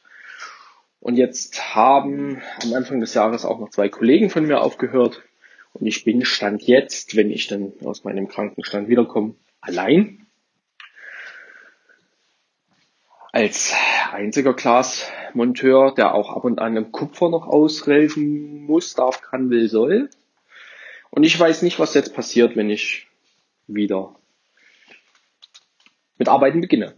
Und 1.01 1.17
jetzt 1.17 1.75
haben 1.75 2.43
am 2.63 2.75
Anfang 2.75 3.01
des 3.01 3.15
Jahres 3.15 3.45
auch 3.47 3.59
noch 3.59 3.71
zwei 3.71 3.89
Kollegen 3.89 4.29
von 4.29 4.47
mir 4.47 4.61
aufgehört. 4.61 5.23
Und 5.73 5.87
ich 5.87 6.05
bin 6.05 6.25
Stand 6.25 6.63
jetzt, 6.63 7.17
wenn 7.17 7.31
ich 7.31 7.47
dann 7.47 7.73
aus 7.85 8.05
meinem 8.05 8.29
Krankenstand 8.29 8.89
wiederkomme, 8.89 9.35
allein. 9.61 10.27
Als 13.33 13.73
einziger 14.13 14.53
Glasmonteur, 14.55 15.95
der 15.95 16.15
auch 16.15 16.37
ab 16.37 16.45
und 16.45 16.59
an 16.59 16.77
im 16.77 16.93
Kupfer 16.93 17.31
noch 17.31 17.47
aushelfen 17.47 18.65
muss, 18.65 18.95
darf, 18.95 19.23
kann, 19.23 19.49
will, 19.49 19.69
soll. 19.69 20.11
Und 21.11 21.25
ich 21.25 21.39
weiß 21.39 21.63
nicht, 21.63 21.79
was 21.79 21.95
jetzt 21.95 22.15
passiert, 22.15 22.57
wenn 22.57 22.71
ich 22.71 23.07
wieder 23.67 24.17
mit 26.19 26.29
Arbeiten 26.29 26.61
beginne. 26.61 26.95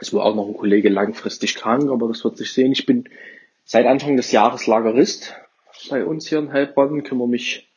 Es 0.00 0.12
war 0.14 0.24
auch 0.24 0.34
noch 0.34 0.46
ein 0.46 0.56
Kollege 0.56 0.88
langfristig 0.88 1.54
krank, 1.54 1.90
aber 1.90 2.08
das 2.08 2.24
wird 2.24 2.38
sich 2.38 2.52
sehen. 2.52 2.72
Ich 2.72 2.86
bin 2.86 3.08
seit 3.64 3.86
Anfang 3.86 4.16
des 4.16 4.32
Jahres 4.32 4.66
Lagerist 4.66 5.34
bei 5.90 6.04
uns 6.04 6.26
hier 6.26 6.38
in 6.38 6.52
Heilbronn, 6.52 7.04
kümmere 7.04 7.28
mich 7.28 7.68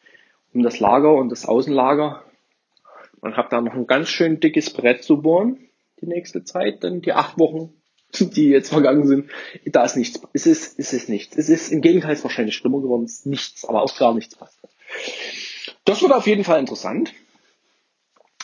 um 0.54 0.64
das 0.64 0.80
Lager 0.80 1.14
und 1.16 1.30
das 1.30 1.46
Außenlager 1.46 2.24
und 3.22 3.38
habe 3.38 3.50
da 3.50 3.62
noch 3.62 3.74
ein 3.74 3.88
ganz 3.88 4.10
schön 4.10 4.40
dickes 4.40 4.72
Brett 4.72 5.04
zu 5.04 5.22
bohren 5.22 5.58
die 6.04 6.08
nächste 6.08 6.44
Zeit, 6.44 6.84
denn 6.84 7.02
die 7.02 7.14
acht 7.14 7.38
Wochen, 7.40 7.74
die 8.20 8.50
jetzt 8.50 8.70
vergangen 8.70 9.08
sind, 9.08 9.30
da 9.66 9.84
ist 9.84 9.96
nichts. 9.96 10.22
Es 10.34 10.46
ist, 10.46 10.80
es 10.80 10.94
ist 10.94 11.10
nichts. 11.10 11.38
Es 11.38 11.50
ist 11.50 11.72
im 11.72 11.82
Gegenteil 11.82 12.14
ist 12.14 12.24
wahrscheinlich 12.24 12.56
schlimmer 12.56 12.82
geworden. 12.82 13.06
Es 13.06 13.20
ist 13.20 13.26
nichts, 13.26 13.66
aber 13.66 13.82
auch 13.82 13.98
gar 13.98 14.14
nichts 14.14 14.36
passiert. 14.36 14.72
Das 15.86 16.02
wird 16.02 16.14
auf 16.14 16.28
jeden 16.28 16.44
Fall 16.44 16.60
interessant. 16.60 17.14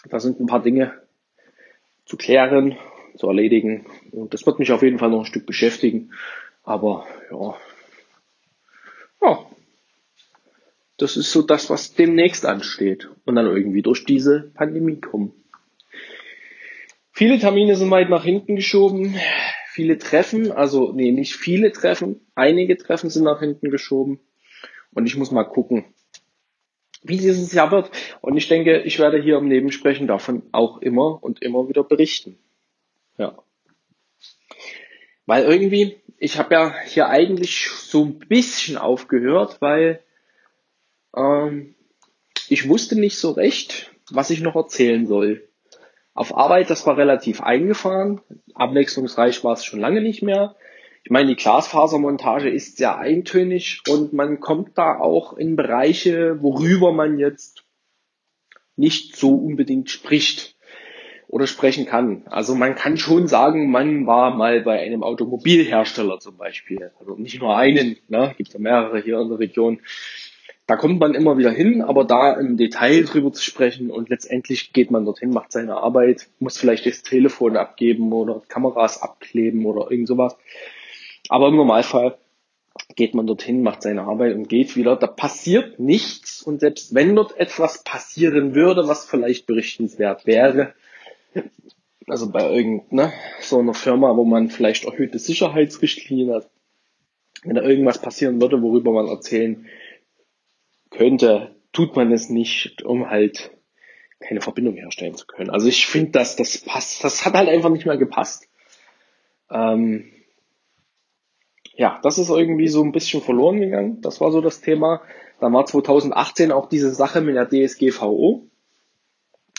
Da 0.10 0.20
sind 0.20 0.40
ein 0.40 0.48
paar 0.48 0.62
Dinge 0.62 0.94
zu 2.06 2.18
klären, 2.18 2.78
zu 3.16 3.28
erledigen. 3.28 3.86
Und 4.12 4.34
das 4.34 4.46
wird 4.46 4.60
mich 4.60 4.72
auf 4.72 4.82
jeden 4.82 5.00
Fall 5.00 5.10
noch 5.10 5.20
ein 5.20 5.26
Stück 5.26 5.46
beschäftigen. 5.46 6.12
Aber 6.64 7.06
ja, 7.32 7.58
ja, 9.22 9.46
das 10.98 11.18
ist 11.18 11.32
so 11.32 11.42
das, 11.42 11.70
was 11.70 11.94
demnächst 11.94 12.46
ansteht. 12.46 13.10
Und 13.26 13.36
dann 13.36 13.46
irgendwie 13.46 13.82
durch 13.82 14.06
diese 14.06 14.52
Pandemie 14.54 15.00
kommen. 15.00 15.34
Viele 17.12 17.40
Termine 17.40 17.76
sind 17.76 17.92
weit 17.92 18.10
nach 18.10 18.24
hinten 18.24 18.56
geschoben. 18.56 19.16
Viele 19.72 19.98
Treffen, 19.98 20.52
also 20.52 20.92
nee, 20.94 21.12
nicht 21.12 21.36
viele 21.36 21.72
Treffen, 21.72 22.22
einige 22.36 22.78
Treffen 22.78 23.10
sind 23.10 23.24
nach 23.24 23.40
hinten 23.40 23.70
geschoben. 23.70 24.20
Und 24.94 25.06
ich 25.06 25.16
muss 25.16 25.32
mal 25.32 25.44
gucken, 25.44 25.86
wie 27.04 27.18
dieses 27.18 27.54
Jahr 27.54 27.72
wird. 27.72 27.92
Und 28.22 28.38
ich 28.38 28.48
denke, 28.48 28.82
ich 28.82 29.00
werde 29.00 29.22
hier 29.22 29.38
im 29.38 29.48
Nebensprechen 29.48 30.08
davon 30.08 30.44
auch 30.52 30.82
immer 30.82 31.24
und 31.24 31.42
immer 31.42 31.70
wieder 31.70 31.84
berichten. 31.84 32.38
Ja. 33.20 33.38
Weil 35.26 35.44
irgendwie, 35.44 36.02
ich 36.18 36.40
habe 36.40 36.56
ja 36.56 36.76
hier 36.88 37.10
eigentlich 37.10 37.68
so 37.70 38.06
ein 38.06 38.18
bisschen 38.18 38.78
aufgehört, 38.78 39.62
weil 39.62 40.02
ähm, 41.16 41.76
ich 42.48 42.68
wusste 42.68 43.00
nicht 43.00 43.20
so 43.20 43.32
recht, 43.32 43.92
was 44.10 44.32
ich 44.32 44.42
noch 44.42 44.56
erzählen 44.56 45.06
soll. 45.06 45.48
Auf 46.16 46.36
Arbeit, 46.36 46.70
das 46.70 46.88
war 46.88 46.98
relativ 46.98 47.42
eingefahren. 47.42 48.22
Abwechslungsreich 48.56 49.44
war 49.44 49.54
es 49.54 49.66
schon 49.66 49.80
lange 49.80 50.02
nicht 50.02 50.24
mehr. 50.24 50.56
Ich 51.04 51.12
meine, 51.12 51.30
die 51.30 51.36
Glasfasermontage 51.36 52.50
ist 52.50 52.78
sehr 52.78 52.98
eintönig 52.98 53.82
und 53.90 54.14
man 54.14 54.40
kommt 54.40 54.78
da 54.78 54.98
auch 54.98 55.34
in 55.34 55.56
Bereiche, 55.56 56.42
worüber 56.42 56.92
man 56.92 57.20
jetzt 57.20 57.64
nicht 58.76 59.16
so 59.16 59.36
unbedingt 59.36 59.90
spricht 59.90 60.59
oder 61.30 61.46
sprechen 61.46 61.86
kann. 61.86 62.24
Also 62.26 62.56
man 62.56 62.76
kann 62.76 62.98
schon 62.98 63.28
sagen, 63.28 63.70
man 63.70 64.08
war 64.08 64.36
mal 64.36 64.62
bei 64.62 64.80
einem 64.80 65.04
Automobilhersteller 65.04 66.20
zum 66.20 66.38
Beispiel. 66.38 66.92
Also 67.00 67.16
nicht 67.16 67.40
nur 67.40 67.56
einen, 67.56 67.98
ne? 68.08 68.34
gibt 68.36 68.52
ja 68.52 68.60
mehrere 68.60 69.00
hier 69.00 69.20
in 69.20 69.30
der 69.30 69.40
Region. 69.40 69.80
Da 70.66 70.76
kommt 70.76 71.00
man 71.00 71.14
immer 71.14 71.38
wieder 71.38 71.52
hin, 71.52 71.84
aber 71.84 72.04
da 72.04 72.34
im 72.34 72.58
Detail 72.58 73.04
drüber 73.04 73.32
zu 73.32 73.44
sprechen 73.44 73.92
und 73.92 74.10
letztendlich 74.10 74.74
geht 74.74 74.92
man 74.92 75.06
dorthin, 75.06 75.30
macht 75.30 75.52
seine 75.52 75.78
Arbeit, 75.78 76.28
muss 76.40 76.58
vielleicht 76.58 76.86
das 76.88 77.04
Telefon 77.04 77.58
abgeben 77.58 78.12
oder 78.12 78.42
Kameras 78.48 79.02
abkleben 79.02 79.66
oder 79.66 79.92
irgend 79.92 80.08
sowas. 80.08 80.36
Aber 81.28 81.50
im 81.50 81.56
Normalfall 81.56 82.18
geht 82.96 83.14
man 83.14 83.28
dorthin, 83.28 83.62
macht 83.62 83.84
seine 83.84 84.04
Arbeit 84.04 84.36
und 84.36 84.50
geht 84.50 84.76
wieder. 84.76 84.96
Da 84.96 85.08
passiert 85.08 85.80
nichts 85.80 86.42
und 86.42 86.60
selbst 86.60 86.96
wenn 86.96 87.16
dort 87.16 87.38
etwas 87.38 87.84
passieren 87.84 88.56
würde, 88.56 88.88
was 88.88 89.06
vielleicht 89.06 89.46
berichtenswert 89.46 90.26
wäre, 90.26 90.74
also 92.08 92.32
bei 92.32 92.50
irgendeiner 92.50 93.14
so 93.42 93.60
einer 93.60 93.74
Firma, 93.74 94.16
wo 94.16 94.26
man 94.26 94.50
vielleicht 94.50 94.86
erhöhte 94.86 95.20
Sicherheitsrichtlinien 95.20 96.34
hat, 96.34 96.50
wenn 97.44 97.56
da 97.56 97.62
irgendwas 97.62 98.02
passieren 98.02 98.42
würde, 98.42 98.62
worüber 98.62 98.92
man 98.92 99.08
erzählen 99.08 99.68
könnte, 100.90 101.56
tut 101.72 101.96
man 101.96 102.12
es 102.12 102.30
nicht, 102.30 102.84
um 102.84 103.10
halt 103.10 103.52
keine 104.20 104.42
Verbindung 104.42 104.76
herstellen 104.76 105.16
zu 105.16 105.26
können. 105.26 105.50
Also 105.50 105.68
ich 105.68 105.86
finde, 105.86 106.12
dass 106.12 106.36
das 106.36 106.58
passt, 106.58 107.04
das 107.04 107.26
hat 107.26 107.36
halt 107.36 107.48
einfach 107.48 107.70
nicht 107.70 107.86
mehr 107.86 107.98
gepasst. 107.98 108.50
Ähm, 109.50 110.12
ja, 111.76 112.00
das 112.04 112.18
ist 112.18 112.30
irgendwie 112.30 112.68
so 112.68 112.84
ein 112.84 112.92
bisschen 112.92 113.22
verloren 113.22 113.62
gegangen. 113.62 114.02
Das 114.02 114.20
war 114.20 114.32
so 114.32 114.42
das 114.42 114.60
Thema. 114.60 115.02
Dann 115.40 115.54
war 115.54 115.66
2018 115.66 116.52
auch 116.52 116.68
diese 116.68 116.94
Sache 116.94 117.22
mit 117.22 117.36
der 117.36 117.48
DSGVO. 117.48 118.49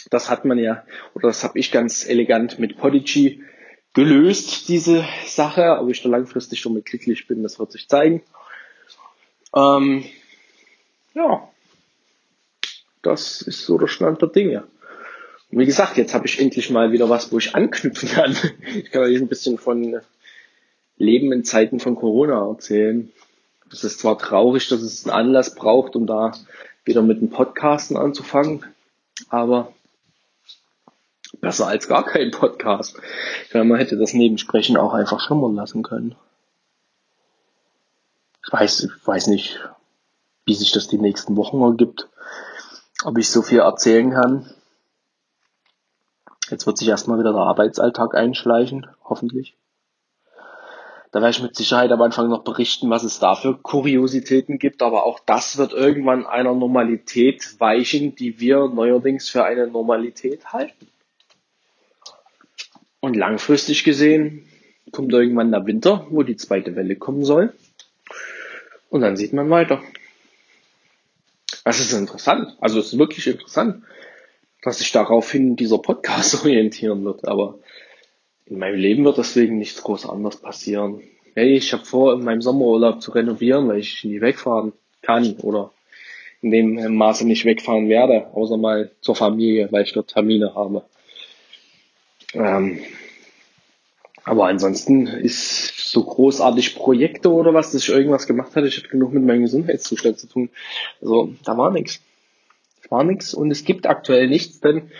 Das 0.09 0.31
hat 0.31 0.45
man 0.45 0.59
ja, 0.59 0.85
oder 1.15 1.29
das 1.29 1.45
habe 1.45 1.59
ich 1.59 1.71
ganz 1.71 2.07
elegant 2.07 2.59
mit 2.59 2.79
Podigy 2.79 3.43
gelöst, 3.93 4.69
diese 4.69 5.05
Sache. 5.27 5.79
Ob 5.81 5.91
ich 5.91 6.03
da 6.03 6.09
langfristig 6.09 6.61
schon 6.61 6.75
mit 6.75 6.87
glücklich 6.87 7.27
bin, 7.27 7.43
das 7.43 7.59
wird 7.59 7.73
sich 7.73 7.89
zeigen. 7.89 8.23
Ähm, 9.55 10.05
ja, 11.15 11.49
das 13.03 13.43
ist 13.43 13.65
so 13.65 13.79
der 13.79 13.89
Stand 13.89 14.23
der 14.23 14.29
Dinge. 14.29 14.65
Und 15.51 15.59
wie 15.59 15.67
gesagt, 15.67 15.97
jetzt 15.97 16.15
habe 16.15 16.27
ich 16.27 16.41
endlich 16.41 16.71
mal 16.71 16.93
wieder 16.93 17.11
was, 17.11 17.33
wo 17.33 17.39
ich 17.39 17.55
anknüpfen 17.55 18.09
kann. 18.09 18.37
Ich 18.75 18.91
kann 18.91 19.03
euch 19.03 19.17
ein 19.17 19.29
bisschen 19.29 19.59
von 19.59 20.01
Leben 20.97 21.33
in 21.33 21.45
Zeiten 21.45 21.81
von 21.81 21.97
Corona 21.97 22.47
erzählen. 22.49 23.11
Es 23.73 23.85
ist 23.85 24.01
zwar 24.01 24.19
traurig, 24.19 24.69
dass 24.69 24.83
es 24.83 25.07
einen 25.07 25.29
Anlass 25.29 25.55
braucht, 25.55 25.97
um 25.97 26.07
da 26.07 26.33
wieder 26.85 27.03
mit 27.03 27.21
dem 27.21 27.31
Podcasten 27.31 27.97
anzufangen, 27.97 28.65
aber 29.29 29.73
besser 31.41 31.67
als 31.67 31.89
gar 31.89 32.05
kein 32.05 32.31
Podcast. 32.31 32.99
Ich 33.47 33.55
meine, 33.55 33.67
man 33.67 33.79
hätte 33.79 33.97
das 33.97 34.15
Nebensprechen 34.15 34.77
auch 34.77 34.93
einfach 34.93 35.21
schlummern 35.21 35.55
lassen 35.55 35.83
können. 35.83 36.15
Ich 38.47 38.53
weiß, 38.53 38.85
ich 38.85 39.07
weiß 39.07 39.27
nicht, 39.29 39.61
wie 40.47 40.55
sich 40.55 40.73
das 40.73 40.89
die 40.89 40.99
nächsten 40.99 41.37
Wochen 41.37 41.61
ergibt, 41.63 42.09
ob 43.05 43.19
ich 43.19 43.29
so 43.31 43.43
viel 43.43 43.61
erzählen 43.61 44.11
kann. 44.11 44.51
Jetzt 46.51 46.67
wird 46.67 46.79
sich 46.79 46.89
erstmal 46.89 47.19
wieder 47.19 47.33
der 47.33 47.43
Arbeitsalltag 47.43 48.15
einschleichen, 48.15 48.87
hoffentlich. 49.05 49.57
Da 51.13 51.21
werde 51.21 51.31
ich 51.31 51.43
mit 51.43 51.57
Sicherheit 51.57 51.91
am 51.91 52.03
Anfang 52.03 52.29
noch 52.29 52.45
berichten, 52.45 52.89
was 52.89 53.03
es 53.03 53.19
da 53.19 53.35
für 53.35 53.57
Kuriositäten 53.57 54.59
gibt, 54.59 54.81
aber 54.81 55.05
auch 55.05 55.19
das 55.19 55.59
wird 55.59 55.73
irgendwann 55.73 56.25
einer 56.25 56.55
Normalität 56.55 57.59
weichen, 57.59 58.15
die 58.15 58.39
wir 58.39 58.69
neuerdings 58.69 59.29
für 59.29 59.45
eine 59.45 59.67
Normalität 59.67 60.53
halten. 60.53 60.89
Und 63.01 63.17
langfristig 63.17 63.85
gesehen 63.85 64.47
kommt 64.93 65.13
irgendwann 65.13 65.51
der 65.51 65.67
Winter, 65.67 66.07
wo 66.11 66.23
die 66.23 66.37
zweite 66.37 66.77
Welle 66.77 66.97
kommen 66.97 67.25
soll. 67.25 67.53
Und 68.91 69.01
dann 69.03 69.17
sieht 69.17 69.33
man 69.33 69.51
weiter. 69.51 69.81
Das 71.65 71.81
ist 71.81 71.93
interessant. 71.93 72.57
Also 72.61 72.81
es 72.81 72.93
ist 72.93 72.99
wirklich 72.99 73.27
interessant, 73.27 73.85
dass 74.63 74.79
sich 74.79 74.93
daraufhin 74.93 75.57
dieser 75.57 75.79
Podcast 75.79 76.35
orientieren 76.45 77.05
wird. 77.05 77.27
Aber 77.27 77.59
in 78.47 78.59
meinem 78.59 78.77
Leben 78.77 79.05
wird 79.05 79.19
deswegen 79.19 79.59
nichts 79.59 79.83
groß 79.83 80.09
anders 80.09 80.37
passieren. 80.39 81.01
Hey, 81.35 81.55
ich 81.55 81.73
habe 81.73 81.85
vor, 81.85 82.15
in 82.15 82.25
meinem 82.25 82.43
Sommerurlaub 82.43 83.01
zu 83.01 83.13
renovieren, 83.13 83.69
weil 83.69 83.79
ich 83.79 84.03
nie 84.05 84.21
wegfahren 84.21 84.73
kann 85.03 85.37
oder 85.43 85.73
in 86.43 86.51
dem 86.51 86.97
Maße 86.97 87.27
nicht 87.27 87.45
wegfahren 87.45 87.89
werde, 87.89 88.27
außer 88.35 88.57
mal 88.57 88.91
zur 89.01 89.15
Familie, 89.15 89.71
weil 89.71 89.85
ich 89.85 89.93
dort 89.93 90.09
Termine 90.09 90.55
habe. 90.55 90.83
Ähm, 92.35 92.81
aber 94.25 94.47
ansonsten 94.47 95.07
ist 95.07 95.91
so 95.91 96.05
großartig 96.05 96.77
Projekte 96.77 97.33
oder 97.33 97.55
was, 97.55 97.73
dass 97.73 97.83
ich 97.83 97.89
irgendwas 97.89 98.27
gemacht 98.27 98.55
hatte. 98.55 98.69
Ich 98.69 98.77
hatte 98.77 98.89
genug 98.89 99.13
mit 99.13 99.25
meinem 99.25 99.43
Gesundheitszustand 99.43 100.19
zu 100.19 100.29
tun. 100.29 100.51
Also 101.01 101.35
da 101.45 101.57
war 101.57 101.71
nichts. 101.71 102.01
War 102.91 103.05
nichts 103.05 103.35
und 103.35 103.51
es 103.51 103.65
gibt 103.65 103.87
aktuell 103.87 104.29
nichts, 104.29 104.61
denn 104.61 104.91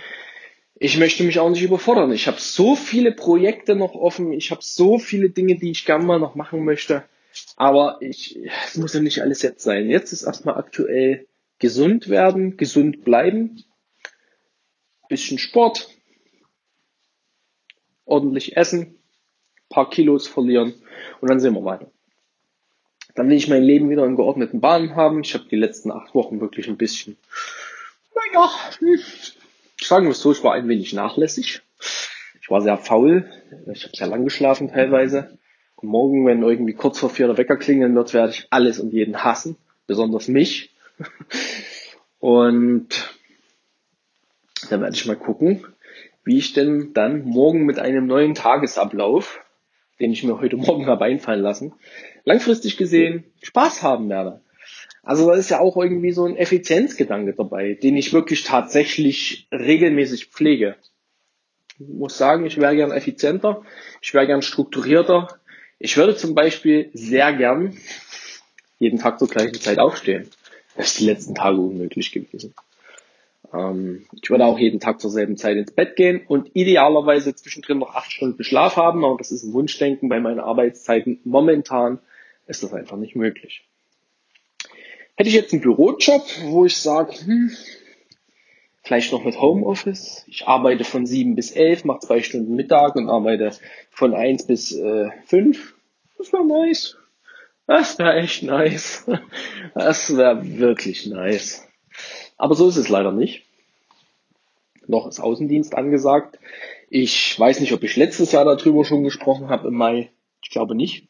ich 0.83 0.97
möchte 0.97 1.25
mich 1.25 1.39
auch 1.39 1.51
nicht 1.51 1.63
überfordern. 1.63 2.13
Ich 2.13 2.27
habe 2.27 2.41
so 2.41 2.75
viele 2.75 3.13
Projekte 3.13 3.77
noch 3.77 3.95
offen. 3.95 4.33
Ich 4.33 4.51
habe 4.51 4.63
so 4.63 4.99
viele 4.99 5.29
Dinge, 5.31 5.57
die 5.57 5.71
ich 5.71 5.85
gerne 5.85 6.05
mal 6.05 6.19
noch 6.19 6.35
machen 6.35 6.65
möchte. 6.65 7.05
Aber 7.57 7.99
ich, 8.01 8.39
es 8.67 8.77
muss 8.79 8.95
ja 8.95 9.01
nicht 9.01 9.21
alles 9.21 9.43
jetzt 9.43 9.63
sein. 9.63 9.91
Jetzt 9.91 10.13
ist 10.13 10.23
erstmal 10.23 10.57
aktuell 10.57 11.27
gesund 11.59 12.09
werden, 12.09 12.57
gesund 12.57 13.05
bleiben, 13.05 13.63
bisschen 15.09 15.39
Sport, 15.39 15.89
ordentlich 18.11 18.57
essen, 18.57 18.99
paar 19.69 19.89
Kilos 19.89 20.27
verlieren 20.27 20.75
und 21.21 21.31
dann 21.31 21.41
sehen 21.41 21.55
wir 21.55 21.65
weiter. 21.65 21.91
Dann 23.15 23.29
will 23.29 23.37
ich 23.37 23.49
mein 23.49 23.63
Leben 23.63 23.91
wieder 23.91 24.05
in 24.07 24.17
geordneten 24.17 24.61
Bahnen 24.61 24.95
haben. 24.95 25.23
Ich 25.23 25.35
habe 25.35 25.45
die 25.51 25.57
letzten 25.57 25.91
acht 25.91 26.15
Wochen 26.15 26.41
wirklich 26.41 26.69
ein 26.69 26.77
bisschen, 26.77 27.17
naja, 28.15 28.51
sagen 29.81 30.07
wir 30.07 30.13
es 30.13 30.21
so, 30.21 30.33
ich 30.33 30.45
war 30.45 30.55
ein 30.55 30.69
wenig 30.69 30.93
nachlässig. 30.93 31.63
Ich 32.41 32.51
war 32.51 32.61
sehr 32.61 32.79
faul. 32.79 33.31
Ich 33.73 33.85
habe 33.85 33.97
sehr 33.97 34.07
lang 34.07 34.25
geschlafen 34.25 34.69
teilweise. 34.69 35.39
Und 35.77 35.89
morgen, 35.89 36.27
wenn 36.27 36.43
irgendwie 36.43 36.75
kurz 36.75 36.99
vor 36.99 37.11
vier 37.11 37.27
der 37.27 37.39
Wecker 37.39 37.57
klingeln 37.57 37.95
wird, 37.95 38.13
werde 38.13 38.33
ich 38.33 38.47
alles 38.51 38.79
und 38.81 38.93
jeden 38.93 39.25
hassen, 39.25 39.57
besonders 39.87 40.29
mich. 40.29 40.75
Und 42.21 42.89
dann 44.69 44.83
werde 44.83 44.95
ich 44.95 45.07
mal 45.07 45.17
gucken, 45.17 45.65
wie 46.31 46.39
ich 46.39 46.53
denn 46.53 46.93
dann 46.95 47.25
morgen 47.25 47.65
mit 47.65 47.81
einem 47.81 48.07
neuen 48.07 48.37
Tagesablauf, 48.37 49.41
den 49.99 50.13
ich 50.13 50.23
mir 50.23 50.41
heute 50.41 50.57
Morgen 50.57 50.87
habe 50.87 51.05
einfallen 51.05 51.43
lassen, 51.43 51.73
langfristig 52.25 52.77
gesehen 52.77 53.25
Spaß 53.43 53.83
haben 53.83 54.09
werde. 54.09 54.41
Also 55.03 55.27
da 55.27 55.35
ist 55.35 55.51
ja 55.51 55.59
auch 55.59 55.77
irgendwie 55.77 56.13
so 56.13 56.27
ein 56.27 56.37
Effizienzgedanke 56.37 57.33
dabei, 57.33 57.75
den 57.75 57.97
ich 57.97 58.13
wirklich 58.13 58.45
tatsächlich 58.45 59.49
regelmäßig 59.51 60.27
pflege. 60.27 60.77
Ich 61.81 61.89
muss 61.89 62.17
sagen, 62.17 62.47
ich 62.47 62.59
wäre 62.59 62.77
gern 62.77 62.93
effizienter, 62.93 63.63
ich 64.01 64.15
wäre 64.15 64.29
gern 64.29 64.43
strukturierter. 64.43 65.41
Ich 65.81 65.97
würde 65.97 66.15
zum 66.15 66.37
Beispiel 66.37 66.91
sehr 66.93 67.33
gern 67.33 67.77
jeden 68.79 69.01
Tag 69.01 69.19
zur 69.19 69.27
gleichen 69.27 69.61
Zeit 69.61 69.81
aufstehen. 69.81 70.31
Das 70.77 70.93
ist 70.93 71.01
die 71.01 71.07
letzten 71.07 71.35
Tage 71.35 71.59
unmöglich 71.59 72.13
gewesen. 72.13 72.55
Ähm, 73.53 74.07
ich 74.21 74.31
würde 74.31 74.45
auch 74.45 74.59
jeden 74.59 74.81
Tag 74.81 75.01
zur 75.01 75.11
selben 75.11 75.37
Zeit 75.37 75.57
ins 75.57 75.73
Bett 75.73 75.97
gehen 75.97 76.23
und 76.27 76.51
idealerweise 76.55 77.35
zwischendrin 77.35 77.79
noch 77.79 77.95
acht 77.95 78.13
Stunden 78.13 78.43
Schlaf 78.45 78.77
haben, 78.77 79.05
aber 79.05 79.17
das 79.19 79.33
ist 79.33 79.45
ein 79.45 79.53
Wunschdenken 79.53 80.09
bei 80.09 80.21
meinen 80.21 80.41
Arbeitszeiten. 80.41 81.21
Momentan 81.25 81.99
ist 82.47 82.63
das 82.63 82.73
einfach 82.73 82.97
nicht 82.97 83.17
möglich. 83.17 83.65
Hätte 85.17 85.29
ich 85.29 85.35
jetzt 85.35 85.53
einen 85.53 85.63
Bürojob, 85.63 86.23
wo 86.45 86.65
ich 86.65 86.77
sage, 86.77 87.15
hm, 87.25 87.51
vielleicht 88.83 89.13
noch 89.13 89.25
mit 89.25 89.41
Homeoffice. 89.41 90.25
Ich 90.29 90.47
arbeite 90.47 90.85
von 90.85 91.07
sieben 91.07 91.35
bis 91.35 91.51
elf, 91.51 91.85
mache 91.85 92.01
zwei 92.01 92.23
Stunden 92.23 92.57
Mittag 92.57 92.97
und 92.97 93.09
arbeite 93.09 93.53
von 93.91 94.15
eins 94.15 94.47
bis 94.47 94.73
äh, 94.73 95.11
fünf. 95.27 95.75
Das 96.17 96.33
wäre 96.33 96.47
nice. 96.47 96.97
Das 97.67 97.99
wäre 97.99 98.15
echt 98.17 98.43
nice. 98.43 99.07
Das 99.75 100.17
wäre 100.17 100.59
wirklich 100.59 101.07
nice. 101.07 101.69
Aber 102.41 102.55
so 102.55 102.69
ist 102.69 102.79
es 102.79 102.89
leider 102.89 103.13
nicht. 103.13 103.45
Noch 104.87 105.07
ist 105.07 105.21
Außendienst 105.21 105.75
angesagt. 105.75 106.39
Ich 106.89 107.39
weiß 107.39 107.61
nicht, 107.61 107.75
ob 107.75 107.83
ich 107.83 107.97
letztes 107.97 108.33
Jahr 108.33 108.47
darüber 108.47 108.87
schon 108.87 109.05
gesprochen 109.05 109.51
habe 109.51 109.69
im 109.69 109.75
Mai. 109.75 110.11
Ich 110.43 110.49
glaube 110.49 110.75
nicht. 110.75 111.07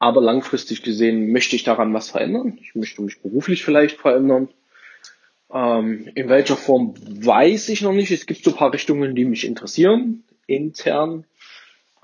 Aber 0.00 0.20
langfristig 0.20 0.82
gesehen 0.82 1.30
möchte 1.30 1.54
ich 1.54 1.62
daran 1.62 1.94
was 1.94 2.10
verändern. 2.10 2.58
Ich 2.60 2.74
möchte 2.74 3.00
mich 3.00 3.22
beruflich 3.22 3.62
vielleicht 3.62 4.00
verändern. 4.00 4.48
Ähm, 5.52 6.10
in 6.16 6.28
welcher 6.28 6.56
Form 6.56 6.94
weiß 6.98 7.68
ich 7.68 7.82
noch 7.82 7.92
nicht. 7.92 8.10
Es 8.10 8.26
gibt 8.26 8.42
so 8.42 8.50
ein 8.50 8.56
paar 8.56 8.72
Richtungen, 8.72 9.14
die 9.14 9.26
mich 9.26 9.46
interessieren, 9.46 10.24
intern, 10.48 11.26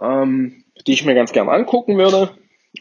ähm, 0.01 0.63
die 0.87 0.93
ich 0.93 1.05
mir 1.05 1.17
ganz 1.17 1.33
gerne 1.33 1.51
angucken 1.51 1.99
würde 1.99 2.31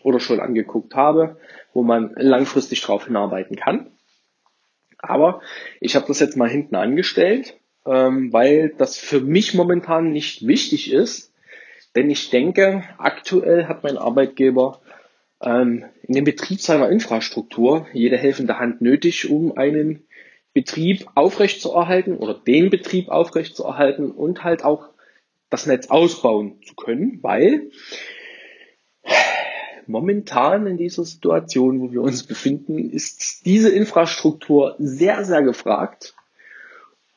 oder 0.04 0.19
schon 0.19 0.41
angeguckt 0.41 0.93
habe, 0.93 1.38
wo 1.73 1.82
man 1.82 2.13
langfristig 2.17 2.82
drauf 2.82 3.06
hinarbeiten 3.08 3.56
kann. 3.56 3.89
Aber 5.10 5.41
ich 5.80 5.96
habe 5.96 6.06
das 6.08 6.20
jetzt 6.20 6.38
mal 6.38 6.50
hinten 6.50 6.76
angestellt, 6.76 7.58
ähm, 7.86 8.34
weil 8.34 8.74
das 8.78 8.98
für 8.98 9.22
mich 9.22 9.54
momentan 9.54 10.12
nicht 10.12 10.48
wichtig 10.48 10.91
ist. 10.91 11.32
Denn 11.96 12.10
ich 12.10 12.30
denke, 12.30 12.84
aktuell 12.98 13.68
hat 13.68 13.84
mein 13.84 13.98
Arbeitgeber 13.98 14.82
ähm, 15.41 15.86
in 16.04 16.15
dem 16.15 16.26
Betrieb 16.26 16.60
seiner 16.60 16.89
Infrastruktur 16.89 17.88
jede 17.94 18.18
helfende 18.18 18.60
Hand 18.60 18.82
nötig, 18.82 19.30
um 19.30 19.58
einen 19.58 20.06
Betrieb 20.54 21.08
aufrechtzuerhalten 21.15 22.18
oder 22.18 22.34
den 22.34 22.70
Betrieb 22.70 23.10
aufrechtzuerhalten 23.10 24.12
und 24.12 24.44
halt 24.44 24.63
auch 24.63 24.89
das 25.50 25.65
Netz 25.68 25.88
ausbauen 25.88 26.62
zu 26.65 26.76
können, 26.76 27.20
weil 27.22 27.70
momentan 29.88 30.67
in 30.67 30.78
dieser 30.78 31.04
Situation, 31.04 31.80
wo 31.80 31.91
wir 31.91 32.02
uns 32.02 32.24
befinden, 32.24 32.89
ist 32.89 33.45
diese 33.45 33.69
Infrastruktur 33.69 34.76
sehr, 34.80 35.26
sehr 35.26 35.43
gefragt. 35.43 36.15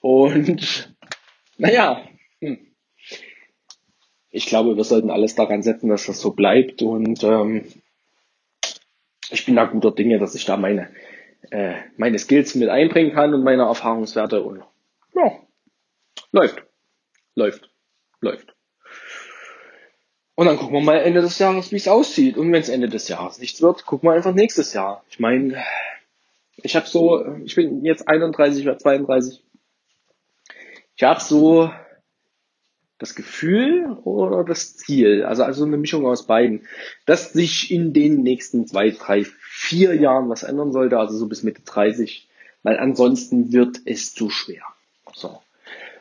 Und 0.00 0.94
naja, 1.56 2.02
hm. 2.40 2.58
ich 4.30 4.46
glaube, 4.46 4.76
wir 4.76 4.84
sollten 4.84 5.10
alles 5.10 5.34
daran 5.34 5.62
setzen, 5.62 5.88
dass 5.88 6.06
das 6.06 6.20
so 6.20 6.32
bleibt. 6.32 6.82
Und 6.82 7.22
ähm, 7.24 7.64
ich 9.30 9.44
bin 9.44 9.56
da 9.56 9.64
guter 9.64 9.92
Dinge, 9.92 10.18
dass 10.18 10.34
ich 10.34 10.44
da 10.44 10.56
meine, 10.56 10.90
äh, 11.50 11.74
meine 11.96 12.18
Skills 12.18 12.54
mit 12.54 12.68
einbringen 12.68 13.12
kann 13.12 13.34
und 13.34 13.44
meine 13.44 13.62
Erfahrungswerte. 13.62 14.42
Und 14.42 14.62
ja, 15.14 15.32
läuft, 16.32 16.62
läuft, 17.34 17.70
läuft. 18.20 18.57
Und 20.38 20.46
dann 20.46 20.56
gucken 20.56 20.74
wir 20.74 20.80
mal 20.80 20.98
Ende 20.98 21.20
des 21.20 21.40
Jahres, 21.40 21.72
wie 21.72 21.78
es 21.78 21.88
aussieht. 21.88 22.36
Und 22.36 22.52
wenn 22.52 22.60
es 22.60 22.68
Ende 22.68 22.88
des 22.88 23.08
Jahres 23.08 23.40
nichts 23.40 23.60
wird, 23.60 23.84
gucken 23.84 24.08
wir 24.08 24.14
einfach 24.14 24.32
nächstes 24.32 24.72
Jahr. 24.72 25.02
Ich 25.10 25.18
meine, 25.18 25.60
ich 26.58 26.76
habe 26.76 26.86
so, 26.86 27.26
ich 27.44 27.56
bin 27.56 27.84
jetzt 27.84 28.06
31 28.06 28.62
oder 28.64 28.78
32. 28.78 29.42
Ich 30.94 31.02
habe 31.02 31.20
so 31.20 31.72
das 32.98 33.16
Gefühl 33.16 33.98
oder 34.04 34.44
das 34.44 34.76
Ziel, 34.76 35.24
also 35.24 35.42
also 35.42 35.64
eine 35.64 35.76
Mischung 35.76 36.06
aus 36.06 36.28
beiden, 36.28 36.68
dass 37.04 37.32
sich 37.32 37.72
in 37.72 37.92
den 37.92 38.22
nächsten 38.22 38.64
zwei, 38.68 38.90
drei, 38.90 39.24
vier 39.24 39.96
Jahren 39.96 40.28
was 40.28 40.44
ändern 40.44 40.70
sollte, 40.70 41.00
also 41.00 41.18
so 41.18 41.26
bis 41.26 41.42
Mitte 41.42 41.62
30, 41.62 42.28
weil 42.62 42.78
ansonsten 42.78 43.50
wird 43.50 43.80
es 43.86 44.14
zu 44.14 44.30
schwer. 44.30 44.62
So. 45.14 45.42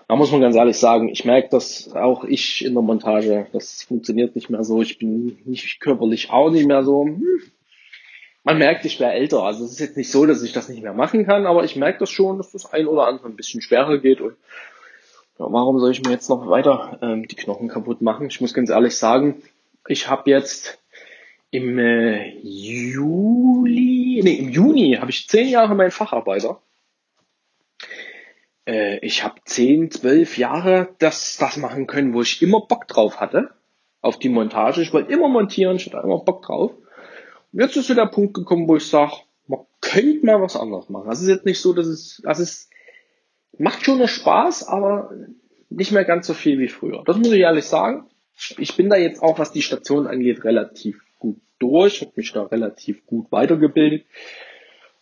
Da 0.07 0.15
muss 0.15 0.31
man 0.31 0.39
ganz 0.39 0.55
ehrlich 0.55 0.77
sagen, 0.77 1.09
ich 1.09 1.25
merke 1.25 1.49
das 1.49 1.93
auch 1.93 2.23
ich 2.23 2.63
in 2.63 2.73
der 2.73 2.81
Montage, 2.81 3.47
das 3.51 3.83
funktioniert 3.83 4.35
nicht 4.35 4.49
mehr 4.49 4.63
so, 4.63 4.81
ich 4.81 4.99
bin 4.99 5.37
nicht 5.43 5.81
körperlich 5.81 6.29
auch 6.29 6.49
nicht 6.49 6.65
mehr 6.65 6.83
so. 6.83 7.03
Hm. 7.05 7.21
Man 8.43 8.57
merkt, 8.57 8.85
ich 8.85 9.01
wäre 9.01 9.11
älter, 9.11 9.43
also 9.43 9.65
es 9.65 9.71
ist 9.71 9.79
jetzt 9.81 9.97
nicht 9.97 10.09
so, 10.09 10.25
dass 10.25 10.41
ich 10.41 10.53
das 10.53 10.69
nicht 10.69 10.81
mehr 10.81 10.93
machen 10.93 11.25
kann, 11.25 11.45
aber 11.45 11.65
ich 11.65 11.75
merke 11.75 11.99
das 11.99 12.09
schon, 12.09 12.37
dass 12.37 12.53
das 12.53 12.71
ein 12.71 12.87
oder 12.87 13.05
andere 13.05 13.27
ein 13.27 13.35
bisschen 13.35 13.61
schwerer 13.61 13.97
geht 13.97 14.21
und 14.21 14.37
ja, 15.39 15.45
warum 15.49 15.77
soll 15.79 15.91
ich 15.91 16.01
mir 16.01 16.11
jetzt 16.11 16.29
noch 16.29 16.49
weiter 16.49 16.97
ähm, 17.01 17.27
die 17.27 17.35
Knochen 17.35 17.67
kaputt 17.67 18.01
machen? 18.01 18.27
Ich 18.27 18.39
muss 18.39 18.53
ganz 18.53 18.69
ehrlich 18.69 18.95
sagen, 18.95 19.43
ich 19.87 20.09
habe 20.09 20.29
jetzt 20.29 20.79
im 21.51 21.77
äh, 21.77 22.37
Juli, 22.39 24.21
nee, 24.23 24.35
im 24.35 24.49
Juni 24.49 24.97
habe 24.99 25.11
ich 25.11 25.27
zehn 25.27 25.49
Jahre 25.49 25.75
meinen 25.75 25.91
Facharbeiter. 25.91 26.61
Äh, 28.67 28.99
ich 28.99 29.23
habe 29.23 29.35
zehn, 29.45 29.89
zwölf 29.89 30.37
Jahre 30.37 30.89
das, 30.99 31.37
das 31.37 31.57
machen 31.57 31.87
können, 31.87 32.13
wo 32.13 32.21
ich 32.21 32.41
immer 32.41 32.61
Bock 32.61 32.87
drauf 32.87 33.19
hatte. 33.19 33.49
Auf 34.01 34.19
die 34.19 34.29
Montage. 34.29 34.81
Ich 34.81 34.93
wollte 34.93 35.11
immer 35.11 35.27
montieren, 35.27 35.77
ich 35.77 35.87
hatte 35.87 36.05
immer 36.05 36.19
Bock 36.19 36.43
drauf. 36.43 36.71
Und 37.51 37.61
jetzt 37.61 37.75
ist 37.75 37.87
so 37.87 37.95
der 37.95 38.05
Punkt 38.05 38.35
gekommen, 38.35 38.67
wo 38.67 38.75
ich 38.75 38.87
sage, 38.87 39.13
man 39.47 39.61
könnte 39.81 40.25
mal 40.25 40.41
was 40.41 40.55
anderes 40.55 40.89
machen. 40.89 41.09
Das 41.09 41.21
ist 41.21 41.29
jetzt 41.29 41.45
nicht 41.45 41.59
so, 41.59 41.73
dass 41.73 41.87
es, 41.87 42.21
das 42.23 42.39
ist 42.39 42.69
macht 43.57 43.83
schon 43.83 43.99
noch 43.99 44.07
Spaß, 44.07 44.67
aber 44.67 45.11
nicht 45.69 45.91
mehr 45.91 46.05
ganz 46.05 46.27
so 46.27 46.33
viel 46.33 46.59
wie 46.59 46.67
früher. 46.67 47.03
Das 47.05 47.17
muss 47.17 47.31
ich 47.31 47.39
ehrlich 47.39 47.65
sagen. 47.65 48.05
Ich 48.57 48.75
bin 48.75 48.89
da 48.89 48.95
jetzt 48.95 49.21
auch, 49.21 49.39
was 49.39 49.51
die 49.51 49.63
Station 49.63 50.05
angeht, 50.05 50.43
relativ 50.43 51.01
gut 51.17 51.39
durch, 51.59 52.01
habe 52.01 52.11
mich 52.15 52.31
da 52.33 52.43
relativ 52.43 53.05
gut 53.05 53.31
weitergebildet. 53.31 54.05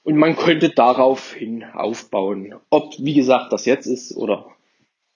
Und 0.06 0.18
man 0.18 0.36
könnte 0.36 0.70
daraufhin 0.70 1.63
aufbauen. 1.63 2.54
Ob, 2.70 2.94
wie 3.00 3.15
gesagt, 3.15 3.52
das 3.52 3.65
jetzt 3.65 3.88
ist 3.88 4.15
oder 4.15 4.52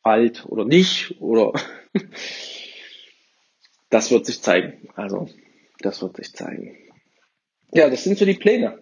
alt 0.01 0.47
oder 0.47 0.65
nicht 0.65 1.21
oder 1.21 1.53
das 3.91 4.09
wird 4.09 4.25
sich 4.25 4.41
zeigen. 4.41 4.89
Also, 4.95 5.29
das 5.81 6.01
wird 6.01 6.17
sich 6.17 6.33
zeigen. 6.33 6.75
Ja, 7.71 7.87
das 7.87 8.03
sind 8.03 8.17
so 8.17 8.25
die 8.25 8.33
Pläne. 8.33 8.79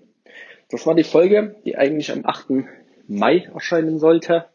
Das 0.69 0.87
war 0.87 0.95
die 0.95 1.03
Folge, 1.03 1.57
die 1.65 1.77
eigentlich 1.77 2.09
am 2.09 2.25
8. 2.25 2.65
Mai 3.09 3.49
erscheinen 3.53 3.99
sollte. 3.99 4.45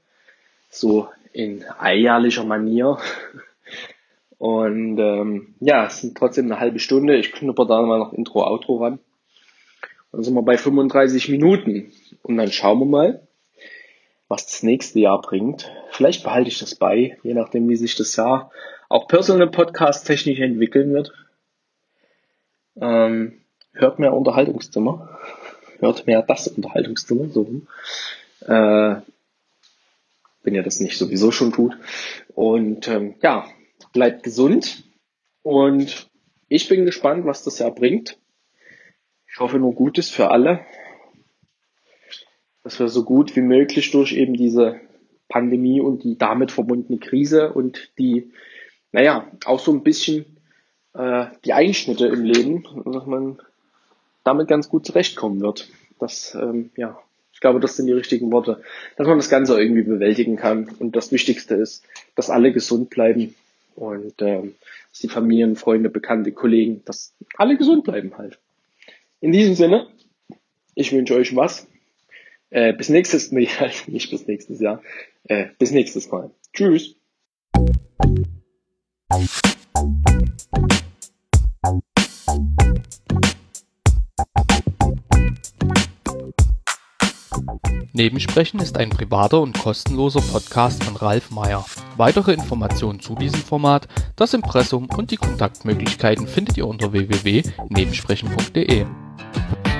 So 0.70 1.10
in 1.34 1.66
eierlicher 1.78 2.44
Manier. 2.44 2.96
Und 4.38 4.98
ähm, 4.98 5.54
ja, 5.60 5.84
es 5.84 6.00
sind 6.00 6.16
trotzdem 6.16 6.46
eine 6.46 6.60
halbe 6.60 6.78
Stunde. 6.78 7.18
Ich 7.18 7.30
knupper 7.30 7.66
da 7.66 7.82
mal 7.82 7.98
noch 7.98 8.14
Intro, 8.14 8.42
Outro 8.42 8.82
ran. 8.82 9.00
Dann 10.12 10.22
sind 10.22 10.34
wir 10.34 10.42
bei 10.42 10.58
35 10.58 11.30
Minuten. 11.30 11.92
Und 12.22 12.36
dann 12.36 12.52
schauen 12.52 12.78
wir 12.78 12.86
mal, 12.86 13.26
was 14.28 14.46
das 14.46 14.62
nächste 14.62 15.00
Jahr 15.00 15.20
bringt. 15.20 15.70
Vielleicht 15.90 16.22
behalte 16.22 16.48
ich 16.48 16.58
das 16.58 16.74
bei, 16.74 17.18
je 17.22 17.34
nachdem, 17.34 17.68
wie 17.68 17.76
sich 17.76 17.96
das 17.96 18.14
Jahr 18.16 18.50
auch 18.88 19.08
Personal 19.08 19.50
Podcast 19.50 20.06
technisch 20.06 20.38
entwickeln 20.38 20.92
wird. 20.92 21.12
Ähm, 22.80 23.40
hört 23.72 23.98
mehr 23.98 24.12
Unterhaltungszimmer. 24.12 25.18
Hört 25.78 26.06
mehr 26.06 26.22
das 26.22 26.46
Unterhaltungszimmer, 26.46 27.28
so 27.30 27.42
rum. 27.42 27.68
Äh, 28.40 29.00
wenn 30.42 30.54
ihr 30.54 30.62
das 30.62 30.80
nicht 30.80 30.98
sowieso 30.98 31.30
schon 31.30 31.52
tut. 31.52 31.76
Und 32.34 32.86
ähm, 32.88 33.14
ja, 33.22 33.46
bleibt 33.92 34.24
gesund. 34.24 34.84
Und 35.42 36.10
ich 36.48 36.68
bin 36.68 36.84
gespannt, 36.84 37.24
was 37.24 37.44
das 37.44 37.58
Jahr 37.58 37.70
bringt. 37.70 38.18
Ich 39.32 39.40
hoffe 39.40 39.58
nur 39.58 39.74
Gutes 39.74 40.10
für 40.10 40.30
alle. 40.30 40.60
Dass 42.62 42.78
wir 42.78 42.88
so 42.88 43.04
gut 43.04 43.34
wie 43.34 43.40
möglich 43.40 43.90
durch 43.90 44.12
eben 44.12 44.34
diese 44.34 44.80
Pandemie 45.28 45.80
und 45.80 46.04
die 46.04 46.16
damit 46.16 46.52
verbundene 46.52 46.98
Krise 46.98 47.52
und 47.52 47.90
die, 47.98 48.30
naja, 48.92 49.26
auch 49.44 49.58
so 49.58 49.72
ein 49.72 49.82
bisschen 49.82 50.38
äh, 50.94 51.26
die 51.44 51.54
Einschnitte 51.54 52.06
im 52.06 52.24
Leben, 52.24 52.64
dass 52.84 53.06
man 53.06 53.40
damit 54.22 54.46
ganz 54.46 54.68
gut 54.68 54.86
zurechtkommen 54.86 55.40
wird. 55.40 55.68
Das, 55.98 56.34
ähm, 56.34 56.70
ja, 56.76 57.00
glaube, 57.42 57.60
das 57.60 57.76
sind 57.76 57.86
die 57.86 57.92
richtigen 57.92 58.32
Worte, 58.32 58.62
dass 58.96 59.06
man 59.06 59.18
das 59.18 59.28
Ganze 59.28 59.60
irgendwie 59.60 59.82
bewältigen 59.82 60.36
kann. 60.36 60.70
Und 60.78 60.96
das 60.96 61.12
Wichtigste 61.12 61.56
ist, 61.56 61.84
dass 62.14 62.30
alle 62.30 62.52
gesund 62.52 62.88
bleiben 62.88 63.34
und 63.74 64.14
ähm, 64.22 64.54
dass 64.90 65.00
die 65.00 65.08
Familien, 65.08 65.56
Freunde, 65.56 65.90
Bekannte, 65.90 66.32
Kollegen, 66.32 66.82
dass 66.86 67.12
alle 67.36 67.58
gesund 67.58 67.84
bleiben 67.84 68.16
halt. 68.16 68.38
In 69.22 69.30
diesem 69.30 69.54
Sinne, 69.54 69.86
ich 70.74 70.90
wünsche 70.90 71.14
euch 71.14 71.36
was. 71.36 71.68
Äh, 72.50 72.72
bis 72.72 72.88
nächstes 72.88 73.30
Mal, 73.30 73.46
nicht 73.86 74.10
bis 74.10 74.26
nächstes 74.26 74.60
Jahr, 74.60 74.82
äh, 75.28 75.46
bis 75.60 75.70
nächstes 75.70 76.10
Mal. 76.10 76.32
Tschüss. 76.52 76.96
Nebensprechen 87.92 88.58
ist 88.58 88.76
ein 88.76 88.90
privater 88.90 89.40
und 89.40 89.56
kostenloser 89.56 90.20
Podcast 90.32 90.82
von 90.82 90.96
Ralf 90.96 91.30
Meyer. 91.30 91.64
Weitere 91.96 92.32
Informationen 92.32 92.98
zu 92.98 93.14
diesem 93.14 93.40
Format, 93.40 93.86
das 94.16 94.34
Impressum 94.34 94.88
und 94.96 95.12
die 95.12 95.16
Kontaktmöglichkeiten 95.16 96.26
findet 96.26 96.56
ihr 96.56 96.66
unter 96.66 96.92
www.nebensprechen.de. 96.92 98.86
Thank 99.34 99.66
you 99.66 99.71